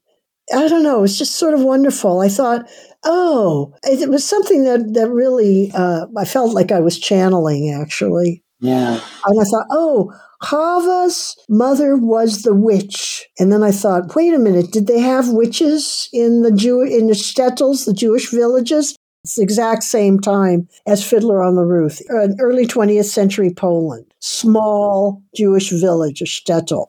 I 0.53 0.67
don't 0.67 0.83
know, 0.83 1.03
it's 1.03 1.17
just 1.17 1.35
sort 1.35 1.55
of 1.55 1.61
wonderful. 1.61 2.19
I 2.19 2.29
thought, 2.29 2.69
oh, 3.03 3.73
it 3.81 4.07
was 4.07 4.23
something 4.23 4.65
that, 4.65 4.93
that 4.93 5.09
really, 5.09 5.71
uh, 5.73 6.05
I 6.15 6.25
felt 6.25 6.53
like 6.53 6.71
I 6.71 6.79
was 6.79 6.99
channeling 6.99 7.71
actually. 7.71 8.43
Yeah. 8.61 9.01
And 9.25 9.41
I 9.41 9.43
thought, 9.43 9.67
oh, 9.71 10.13
Hava's 10.43 11.35
mother 11.49 11.95
was 11.95 12.43
the 12.43 12.53
witch. 12.53 13.27
And 13.39 13.51
then 13.51 13.63
I 13.63 13.71
thought, 13.71 14.15
wait 14.15 14.33
a 14.33 14.39
minute, 14.39 14.71
did 14.71 14.87
they 14.87 14.99
have 14.99 15.29
witches 15.29 16.07
in 16.13 16.43
the 16.43 16.51
Jew 16.51 16.81
in 16.81 17.07
the 17.07 17.13
shtetls, 17.13 17.85
the 17.85 17.93
Jewish 17.93 18.29
villages? 18.29 18.95
It's 19.23 19.35
the 19.35 19.43
exact 19.43 19.83
same 19.83 20.19
time 20.19 20.67
as 20.87 21.07
Fiddler 21.07 21.43
on 21.43 21.55
the 21.55 21.65
Roof, 21.65 21.99
an 22.09 22.37
early 22.39 22.65
20th 22.65 23.05
century 23.05 23.51
Poland, 23.51 24.05
small 24.19 25.21
Jewish 25.35 25.69
village, 25.69 26.21
a 26.21 26.25
shtetl. 26.25 26.87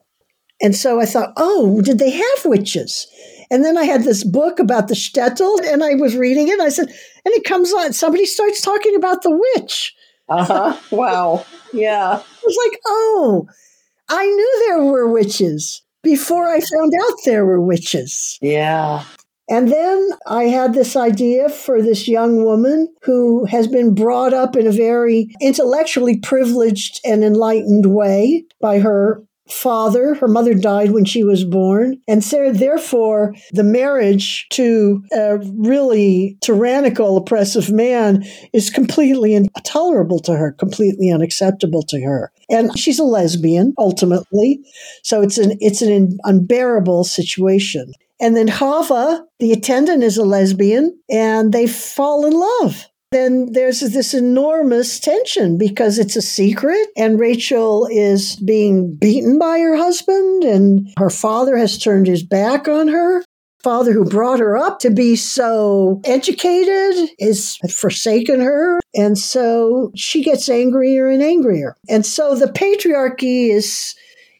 And 0.61 0.75
so 0.75 0.99
I 0.99 1.05
thought, 1.05 1.33
oh, 1.37 1.81
did 1.81 1.99
they 1.99 2.11
have 2.11 2.45
witches? 2.45 3.07
And 3.51 3.63
then 3.63 3.77
I 3.77 3.83
had 3.83 4.03
this 4.03 4.23
book 4.23 4.59
about 4.59 4.87
the 4.87 4.95
shtetl, 4.95 5.63
and 5.71 5.83
I 5.83 5.93
was 5.95 6.15
reading 6.15 6.47
it. 6.47 6.53
And 6.53 6.63
I 6.63 6.69
said, 6.69 6.87
and 6.87 7.33
it 7.33 7.43
comes 7.43 7.71
on, 7.73 7.93
somebody 7.93 8.25
starts 8.25 8.61
talking 8.61 8.95
about 8.95 9.21
the 9.21 9.43
witch. 9.55 9.93
Uh-huh. 10.29 10.77
wow. 10.91 11.45
Yeah. 11.73 12.21
I 12.21 12.45
was 12.45 12.57
like, 12.65 12.79
oh, 12.85 13.47
I 14.09 14.25
knew 14.25 14.65
there 14.67 14.83
were 14.83 15.11
witches 15.11 15.81
before 16.01 16.47
I 16.47 16.59
found 16.59 16.93
out 17.01 17.17
there 17.25 17.45
were 17.45 17.61
witches. 17.61 18.37
Yeah. 18.41 19.03
And 19.49 19.71
then 19.71 20.09
I 20.25 20.45
had 20.45 20.73
this 20.73 20.95
idea 20.95 21.49
for 21.49 21.81
this 21.81 22.07
young 22.07 22.43
woman 22.45 22.93
who 23.03 23.45
has 23.45 23.67
been 23.67 23.93
brought 23.93 24.33
up 24.33 24.55
in 24.55 24.67
a 24.67 24.71
very 24.71 25.29
intellectually 25.41 26.17
privileged 26.17 27.01
and 27.03 27.23
enlightened 27.23 27.87
way 27.87 28.45
by 28.61 28.79
her 28.79 29.21
father. 29.49 30.15
Her 30.15 30.27
mother 30.27 30.53
died 30.53 30.91
when 30.91 31.05
she 31.05 31.23
was 31.23 31.43
born. 31.43 31.97
And 32.07 32.23
so, 32.23 32.51
therefore, 32.51 33.35
the 33.51 33.63
marriage 33.63 34.47
to 34.51 35.03
a 35.11 35.37
really 35.37 36.37
tyrannical, 36.41 37.17
oppressive 37.17 37.71
man 37.71 38.23
is 38.53 38.69
completely 38.69 39.33
intolerable 39.33 40.19
to 40.19 40.35
her, 40.35 40.51
completely 40.51 41.11
unacceptable 41.11 41.83
to 41.83 42.01
her. 42.01 42.31
And 42.49 42.77
she's 42.77 42.99
a 42.99 43.03
lesbian, 43.03 43.73
ultimately. 43.77 44.59
So 45.03 45.21
it's 45.21 45.37
an, 45.37 45.57
it's 45.59 45.81
an 45.81 46.17
unbearable 46.23 47.03
situation. 47.03 47.93
And 48.21 48.37
then 48.37 48.47
Hava, 48.47 49.25
the 49.39 49.51
attendant, 49.51 50.03
is 50.03 50.17
a 50.17 50.23
lesbian, 50.23 50.97
and 51.09 51.51
they 51.51 51.67
fall 51.67 52.25
in 52.25 52.33
love 52.33 52.87
then 53.13 53.51
there's 53.51 53.79
this 53.79 54.13
enormous 54.13 54.99
tension 54.99 55.57
because 55.57 55.99
it's 55.99 56.15
a 56.15 56.21
secret 56.21 56.87
and 56.97 57.19
Rachel 57.19 57.87
is 57.91 58.35
being 58.37 58.95
beaten 58.95 59.37
by 59.37 59.59
her 59.59 59.75
husband 59.75 60.43
and 60.43 60.89
her 60.97 61.09
father 61.09 61.57
has 61.57 61.77
turned 61.77 62.07
his 62.07 62.23
back 62.23 62.67
on 62.67 62.87
her. 62.87 63.23
Father 63.63 63.93
who 63.93 64.03
brought 64.03 64.39
her 64.39 64.57
up 64.57 64.79
to 64.79 64.89
be 64.89 65.15
so 65.15 66.01
educated 66.03 67.09
is 67.17 67.57
forsaken 67.69 68.41
her. 68.41 68.81
And 68.93 69.17
so 69.17 69.91
she 69.95 70.21
gets 70.21 70.49
angrier 70.49 71.07
and 71.07 71.23
angrier. 71.23 71.75
And 71.87 72.05
so 72.05 72.35
the 72.35 72.47
patriarchy 72.47 73.49
is 73.49 73.95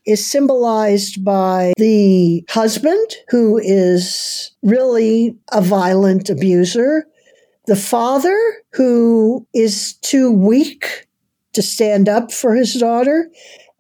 is 0.06 0.30
symbolized 0.30 1.24
by 1.24 1.72
the 1.78 2.44
husband 2.50 3.16
who 3.30 3.58
is 3.58 4.52
really 4.62 5.38
a 5.54 5.62
violent 5.62 6.30
abuser 6.30 7.06
the 7.66 7.76
father 7.76 8.38
who 8.74 9.48
is 9.54 9.94
too 10.02 10.32
weak 10.32 11.08
to 11.54 11.62
stand 11.62 12.10
up 12.10 12.32
for 12.32 12.56
his 12.56 12.74
daughter 12.74 13.30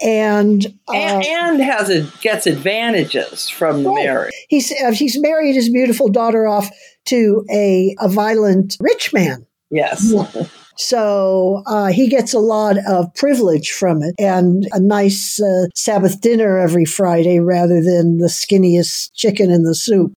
and 0.02 0.66
uh, 0.88 0.94
and, 0.94 1.26
and, 1.26 1.62
has 1.62 1.90
a, 1.90 2.02
gets 2.22 2.46
advantages 2.48 3.50
from 3.50 3.84
the 3.84 3.90
right. 3.90 4.06
marriage. 4.06 4.34
He's 4.50 4.72
uh, 4.82 4.92
he's 4.92 5.20
married 5.20 5.56
his 5.56 5.70
beautiful 5.70 6.10
daughter 6.10 6.48
off 6.48 6.70
to 7.06 7.46
a 7.52 7.96
a 8.00 8.10
violent 8.10 8.78
rich 8.80 9.14
man. 9.14 9.46
Yes. 9.70 10.14
So 10.76 11.62
uh, 11.68 11.92
he 11.92 12.08
gets 12.08 12.34
a 12.34 12.40
lot 12.40 12.78
of 12.88 13.14
privilege 13.14 13.72
from 13.72 14.02
it 14.02 14.16
and 14.18 14.68
a 14.72 14.80
nice 14.80 15.40
uh, 15.40 15.68
Sabbath 15.76 16.20
dinner 16.20 16.58
every 16.58 16.86
Friday 16.86 17.40
rather 17.40 17.82
than 17.82 18.18
the 18.18 18.28
skinniest 18.28 19.12
chicken 19.14 19.52
in 19.52 19.64
the 19.64 19.76
soup. 19.76 20.14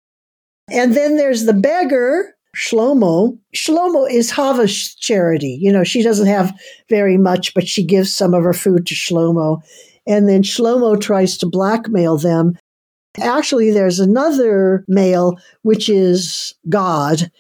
And 0.70 0.94
then 0.94 1.16
there's 1.16 1.44
the 1.44 1.52
beggar 1.52 2.35
Shlomo. 2.56 3.38
Shlomo 3.54 4.10
is 4.10 4.30
Hava's 4.30 4.94
charity. 4.94 5.58
You 5.60 5.72
know, 5.72 5.84
she 5.84 6.02
doesn't 6.02 6.26
have 6.26 6.52
very 6.88 7.18
much, 7.18 7.52
but 7.54 7.68
she 7.68 7.84
gives 7.84 8.14
some 8.14 8.34
of 8.34 8.42
her 8.42 8.54
food 8.54 8.86
to 8.86 8.94
Shlomo. 8.94 9.60
And 10.06 10.28
then 10.28 10.42
Shlomo 10.42 11.00
tries 11.00 11.36
to 11.38 11.46
blackmail 11.46 12.16
them. 12.16 12.58
Actually, 13.18 13.70
there's 13.70 14.00
another 14.00 14.84
male, 14.88 15.38
which 15.62 15.88
is 15.88 16.54
God. 16.68 17.30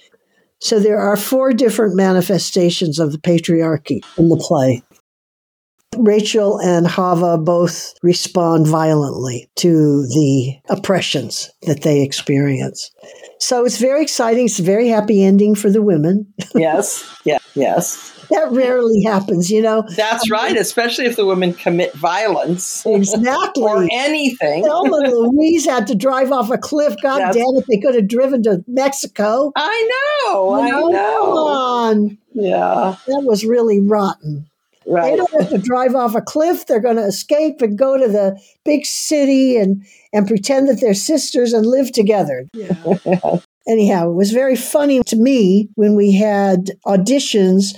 So 0.60 0.80
there 0.80 0.98
are 0.98 1.16
four 1.16 1.52
different 1.52 1.96
manifestations 1.96 2.98
of 2.98 3.12
the 3.12 3.18
patriarchy 3.18 4.00
in 4.18 4.28
the 4.28 4.36
play. 4.36 4.82
Rachel 5.96 6.58
and 6.58 6.86
Hava 6.86 7.38
both 7.38 7.94
respond 8.02 8.66
violently 8.66 9.48
to 9.56 10.06
the 10.06 10.56
oppressions 10.68 11.50
that 11.62 11.82
they 11.82 12.02
experience. 12.02 12.90
So 13.38 13.64
it's 13.64 13.78
very 13.78 14.02
exciting. 14.02 14.46
It's 14.46 14.58
a 14.58 14.62
very 14.62 14.88
happy 14.88 15.22
ending 15.22 15.54
for 15.54 15.70
the 15.70 15.82
women. 15.82 16.32
yes, 16.54 17.18
yeah, 17.24 17.38
yes. 17.54 18.12
That 18.30 18.50
rarely 18.50 19.02
happens, 19.04 19.50
you 19.50 19.62
know. 19.62 19.84
That's 19.94 20.24
um, 20.24 20.32
right, 20.32 20.56
especially 20.56 21.06
if 21.06 21.14
the 21.14 21.24
women 21.24 21.54
commit 21.54 21.94
violence. 21.94 22.84
Exactly. 22.84 23.62
or 23.62 23.86
anything. 23.92 24.64
Thelma 24.64 24.96
Louise 25.08 25.64
had 25.64 25.86
to 25.88 25.94
drive 25.94 26.32
off 26.32 26.50
a 26.50 26.58
cliff. 26.58 26.96
God 27.00 27.20
That's, 27.20 27.36
damn 27.36 27.56
it, 27.56 27.64
they 27.68 27.78
could 27.78 27.94
have 27.94 28.08
driven 28.08 28.42
to 28.44 28.64
Mexico. 28.66 29.52
I 29.54 29.90
know, 30.32 30.56
you 30.64 30.72
know? 30.72 30.88
I 30.88 30.92
know. 30.92 31.20
Come 31.20 31.38
on. 31.38 32.18
Yeah. 32.32 32.96
That 33.06 33.22
was 33.24 33.44
really 33.44 33.80
rotten. 33.80 34.50
Right. 34.88 35.10
They 35.10 35.16
don't 35.16 35.42
have 35.42 35.50
to 35.50 35.58
drive 35.58 35.94
off 35.94 36.14
a 36.14 36.20
cliff. 36.20 36.66
They're 36.66 36.80
going 36.80 36.96
to 36.96 37.06
escape 37.06 37.60
and 37.60 37.76
go 37.76 37.98
to 37.98 38.06
the 38.06 38.40
big 38.64 38.86
city 38.86 39.56
and, 39.56 39.84
and 40.12 40.28
pretend 40.28 40.68
that 40.68 40.80
they're 40.80 40.94
sisters 40.94 41.52
and 41.52 41.66
live 41.66 41.92
together. 41.92 42.46
Yeah. 42.52 42.74
Anyhow, 43.68 44.10
it 44.10 44.14
was 44.14 44.30
very 44.30 44.54
funny 44.54 45.02
to 45.02 45.16
me 45.16 45.68
when 45.74 45.96
we 45.96 46.12
had 46.12 46.70
auditions. 46.86 47.76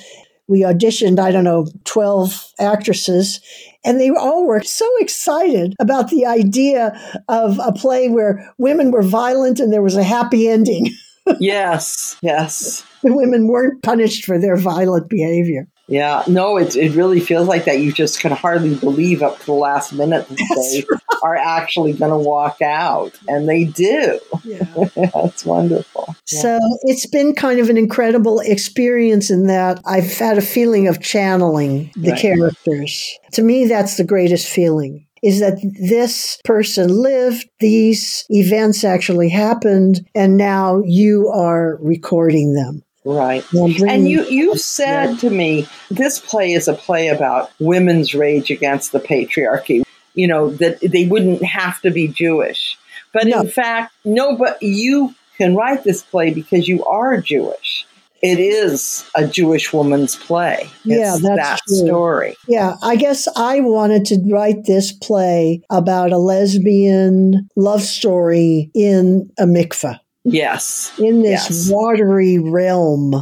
We 0.49 0.61
auditioned, 0.61 1.19
I 1.19 1.31
don't 1.31 1.45
know, 1.45 1.67
12 1.85 2.53
actresses, 2.59 3.41
and 3.85 3.99
they 3.99 4.11
all 4.11 4.47
were 4.47 4.63
so 4.63 4.87
excited 4.99 5.75
about 5.81 6.11
the 6.11 6.27
idea 6.27 7.21
of 7.29 7.59
a 7.63 7.73
play 7.73 8.09
where 8.09 8.53
women 8.59 8.91
were 8.91 9.03
violent 9.03 9.61
and 9.61 9.73
there 9.73 9.83
was 9.83 9.97
a 9.97 10.03
happy 10.03 10.49
ending. 10.49 10.91
yes, 11.39 12.17
yes. 12.23 12.85
The 13.03 13.15
women 13.15 13.49
weren't 13.49 13.83
punished 13.83 14.25
for 14.25 14.39
their 14.39 14.57
violent 14.57 15.09
behavior. 15.09 15.69
Yeah, 15.89 16.23
no, 16.27 16.59
it, 16.59 16.77
it 16.77 16.95
really 16.95 17.19
feels 17.19 17.49
like 17.49 17.65
that. 17.65 17.81
You 17.81 17.93
just 17.93 18.21
can 18.21 18.31
hardly 18.31 18.75
believe 18.75 19.23
up 19.23 19.39
to 19.41 19.47
the 19.47 19.53
last 19.53 19.95
minute 19.95 20.29
that 20.29 20.37
That's 20.37 20.73
they 20.73 20.85
right. 20.89 21.01
are 21.23 21.35
actually 21.35 21.95
going 21.95 22.11
to 22.11 22.19
walk 22.19 22.61
out, 22.61 23.19
and 23.27 23.49
they 23.49 23.65
do. 23.65 24.21
Yeah, 24.45 24.65
That's 25.15 25.47
wonderful. 25.47 26.15
So 26.27 26.53
yeah. 26.53 26.77
it's 26.83 27.07
been 27.07 27.35
kind 27.35 27.59
of 27.59 27.71
an 27.71 27.79
incredible 27.79 28.41
experience 28.41 29.31
in 29.31 29.47
that 29.47 29.81
I've 29.87 30.13
had 30.19 30.37
a 30.37 30.43
feeling 30.43 30.89
of 30.89 31.01
channeling 31.01 31.91
the 31.97 32.11
right. 32.11 32.21
characters. 32.21 33.19
To 33.33 33.43
me, 33.43 33.67
that's 33.67 33.97
the 33.97 34.05
greatest 34.05 34.47
feeling 34.47 35.07
is 35.23 35.41
that 35.41 35.59
this 35.81 36.39
person 36.45 36.89
lived, 36.89 37.49
these 37.59 38.25
events 38.29 38.85
actually 38.85 39.29
happened, 39.29 40.07
and 40.15 40.37
now 40.37 40.81
you 40.85 41.29
are 41.29 41.77
recording 41.81 42.55
them. 42.55 42.83
Right. 43.05 43.45
And 43.53 44.09
you 44.09 44.25
you 44.25 44.57
said 44.57 45.11
yeah. 45.11 45.17
to 45.19 45.31
me 45.31 45.69
this 45.91 46.19
play 46.19 46.53
is 46.53 46.69
a 46.69 46.75
play 46.75 47.09
about 47.09 47.51
women's 47.59 48.15
rage 48.15 48.51
against 48.51 48.93
the 48.93 49.01
patriarchy. 49.01 49.85
You 50.15 50.27
know 50.27 50.51
that 50.57 50.81
they 50.81 51.07
wouldn't 51.07 51.43
have 51.45 51.81
to 51.83 51.91
be 51.91 52.09
Jewish. 52.09 52.77
But 53.13 53.27
no. 53.27 53.41
in 53.41 53.49
fact, 53.49 53.95
no 54.05 54.37
but 54.37 54.63
you 54.63 55.15
can 55.37 55.55
write 55.55 55.85
this 55.85 56.03
play 56.03 56.35
because 56.35 56.69
you 56.69 56.85
are 56.85 57.21
Jewish. 57.21 57.87
It 58.21 58.41
is 58.41 59.09
a 59.15 59.27
Jewish 59.27 59.73
woman's 59.73 60.17
play. 60.17 60.69
It's 60.85 60.87
yeah, 60.87 61.13
that's 61.13 61.23
that 61.23 61.61
true. 61.69 61.87
story. 61.87 62.37
Yeah, 62.49 62.75
I 62.83 62.97
guess 62.97 63.29
I 63.37 63.61
wanted 63.61 64.07
to 64.07 64.21
write 64.29 64.65
this 64.65 64.91
play 64.91 65.63
about 65.71 66.11
a 66.11 66.19
lesbian 66.19 67.49
love 67.55 67.83
story 67.83 68.73
in 68.75 69.31
a 69.39 69.45
mikveh. 69.45 70.01
Yes. 70.25 70.93
In 70.99 71.23
this 71.23 71.49
yes. 71.49 71.71
watery 71.71 72.39
realm. 72.39 73.15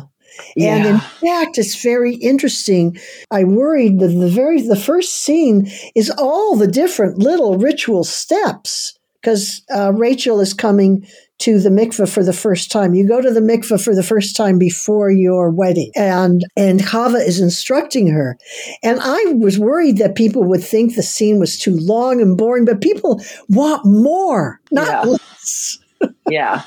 And 0.56 0.84
yeah. 0.84 0.94
in 0.94 1.00
fact, 1.00 1.58
it's 1.58 1.82
very 1.82 2.14
interesting. 2.14 2.98
I 3.30 3.44
worried 3.44 4.00
that 4.00 4.08
the 4.08 4.28
very 4.28 4.60
the 4.60 4.76
first 4.76 5.22
scene 5.22 5.70
is 5.94 6.10
all 6.10 6.56
the 6.56 6.66
different 6.66 7.18
little 7.18 7.58
ritual 7.58 8.04
steps 8.04 8.98
because 9.20 9.62
uh, 9.74 9.92
Rachel 9.92 10.40
is 10.40 10.54
coming 10.54 11.06
to 11.38 11.58
the 11.58 11.68
mikveh 11.68 12.08
for 12.08 12.22
the 12.22 12.32
first 12.32 12.70
time. 12.70 12.94
You 12.94 13.06
go 13.06 13.20
to 13.20 13.30
the 13.30 13.40
mikveh 13.40 13.82
for 13.82 13.94
the 13.94 14.02
first 14.02 14.36
time 14.36 14.58
before 14.58 15.10
your 15.10 15.50
wedding, 15.50 15.90
and 15.94 16.42
and 16.56 16.80
Hava 16.80 17.18
is 17.18 17.40
instructing 17.40 18.08
her. 18.08 18.38
And 18.82 18.98
I 19.02 19.24
was 19.34 19.58
worried 19.58 19.98
that 19.98 20.14
people 20.14 20.44
would 20.44 20.62
think 20.62 20.94
the 20.94 21.02
scene 21.02 21.38
was 21.38 21.58
too 21.58 21.76
long 21.76 22.20
and 22.22 22.36
boring, 22.36 22.64
but 22.64 22.80
people 22.80 23.20
want 23.48 23.84
more, 23.84 24.60
not 24.70 24.86
yeah. 24.86 25.02
less. 25.02 25.78
yeah. 26.30 26.62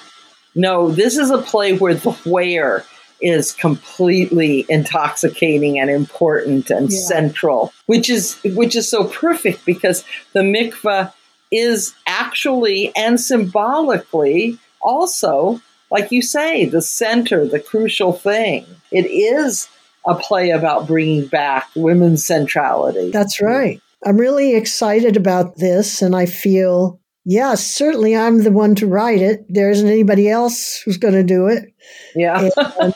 No, 0.59 0.91
this 0.91 1.17
is 1.17 1.31
a 1.31 1.37
play 1.37 1.71
where 1.71 1.93
the 1.93 2.11
where 2.25 2.83
is 3.21 3.53
completely 3.53 4.65
intoxicating 4.67 5.79
and 5.79 5.89
important 5.89 6.69
and 6.69 6.91
yeah. 6.91 6.99
central, 6.99 7.71
which 7.85 8.09
is 8.09 8.37
which 8.43 8.75
is 8.75 8.89
so 8.89 9.05
perfect 9.05 9.65
because 9.65 10.03
the 10.33 10.41
mikvah 10.41 11.13
is 11.49 11.93
actually 12.05 12.93
and 12.97 13.21
symbolically 13.21 14.59
also, 14.81 15.61
like 15.91 16.11
you 16.11 16.21
say, 16.21 16.65
the 16.65 16.81
center, 16.81 17.47
the 17.47 17.61
crucial 17.61 18.11
thing. 18.11 18.65
It 18.91 19.05
is 19.05 19.69
a 20.05 20.15
play 20.15 20.49
about 20.49 20.87
bringing 20.87 21.27
back 21.27 21.69
women's 21.73 22.25
centrality. 22.25 23.11
That's 23.11 23.41
right. 23.41 23.81
I'm 24.05 24.17
really 24.17 24.55
excited 24.55 25.15
about 25.15 25.55
this, 25.55 26.01
and 26.01 26.17
I 26.17 26.25
feel 26.25 26.98
Yes, 27.25 27.65
certainly 27.65 28.15
I'm 28.15 28.43
the 28.43 28.51
one 28.51 28.75
to 28.75 28.87
write 28.87 29.21
it. 29.21 29.45
There 29.49 29.69
isn't 29.69 29.87
anybody 29.87 30.29
else 30.29 30.77
who's 30.77 30.97
going 30.97 31.13
to 31.13 31.23
do 31.23 31.47
it. 31.47 31.73
Yeah. 32.15 32.49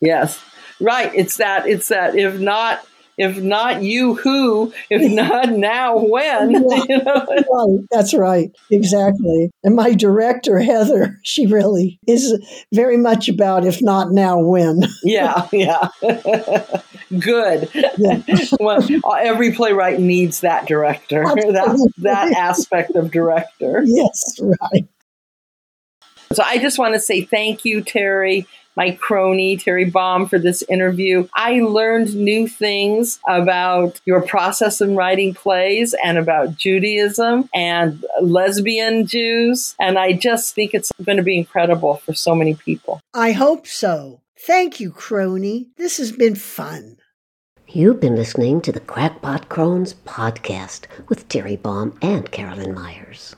yes. 0.00 0.42
Right. 0.80 1.14
It's 1.14 1.36
that 1.36 1.66
it's 1.66 1.88
that 1.88 2.16
if 2.16 2.40
not 2.40 2.84
if 3.16 3.38
not 3.38 3.82
you, 3.82 4.14
who? 4.14 4.72
If 4.90 5.12
not 5.12 5.50
now, 5.50 5.98
when? 5.98 6.50
Yeah, 6.50 6.84
you 6.88 7.02
know? 7.02 7.26
right. 7.50 7.86
That's 7.90 8.14
right. 8.14 8.50
Exactly. 8.70 9.50
And 9.62 9.76
my 9.76 9.92
director, 9.94 10.58
Heather, 10.58 11.18
she 11.22 11.46
really 11.46 11.98
is 12.06 12.34
very 12.72 12.96
much 12.96 13.28
about 13.28 13.64
if 13.64 13.80
not 13.80 14.10
now, 14.10 14.38
when. 14.40 14.82
yeah, 15.02 15.48
yeah. 15.52 15.88
Good. 17.18 17.70
Yeah. 17.96 18.22
well, 18.58 18.86
every 19.20 19.52
playwright 19.52 20.00
needs 20.00 20.40
that 20.40 20.66
director, 20.66 21.24
that, 21.24 21.90
that 21.98 22.32
aspect 22.32 22.96
of 22.96 23.10
director. 23.10 23.82
Yes, 23.84 24.40
right. 24.40 24.88
So 26.32 26.42
I 26.42 26.58
just 26.58 26.78
want 26.78 26.94
to 26.94 27.00
say 27.00 27.22
thank 27.22 27.64
you, 27.64 27.82
Terry 27.82 28.46
my 28.76 28.92
crony, 28.92 29.56
Terry 29.56 29.84
Baum, 29.84 30.26
for 30.28 30.38
this 30.38 30.62
interview. 30.68 31.28
I 31.34 31.60
learned 31.60 32.14
new 32.14 32.48
things 32.48 33.20
about 33.28 34.00
your 34.04 34.22
process 34.22 34.80
in 34.80 34.96
writing 34.96 35.34
plays 35.34 35.94
and 36.04 36.18
about 36.18 36.56
Judaism 36.56 37.48
and 37.54 38.04
lesbian 38.20 39.06
Jews. 39.06 39.74
And 39.80 39.98
I 39.98 40.12
just 40.12 40.54
think 40.54 40.74
it's 40.74 40.92
going 41.02 41.18
to 41.18 41.22
be 41.22 41.38
incredible 41.38 41.96
for 41.96 42.14
so 42.14 42.34
many 42.34 42.54
people. 42.54 43.00
I 43.12 43.32
hope 43.32 43.66
so. 43.66 44.20
Thank 44.38 44.80
you, 44.80 44.90
crony. 44.90 45.68
This 45.76 45.96
has 45.98 46.12
been 46.12 46.34
fun. 46.34 46.98
You've 47.66 47.98
been 47.98 48.14
listening 48.14 48.60
to 48.60 48.72
the 48.72 48.80
Crackpot 48.80 49.48
Crones 49.48 49.94
podcast 49.94 50.82
with 51.08 51.28
Terry 51.28 51.56
Baum 51.56 51.98
and 52.02 52.30
Carolyn 52.30 52.74
Myers. 52.74 53.34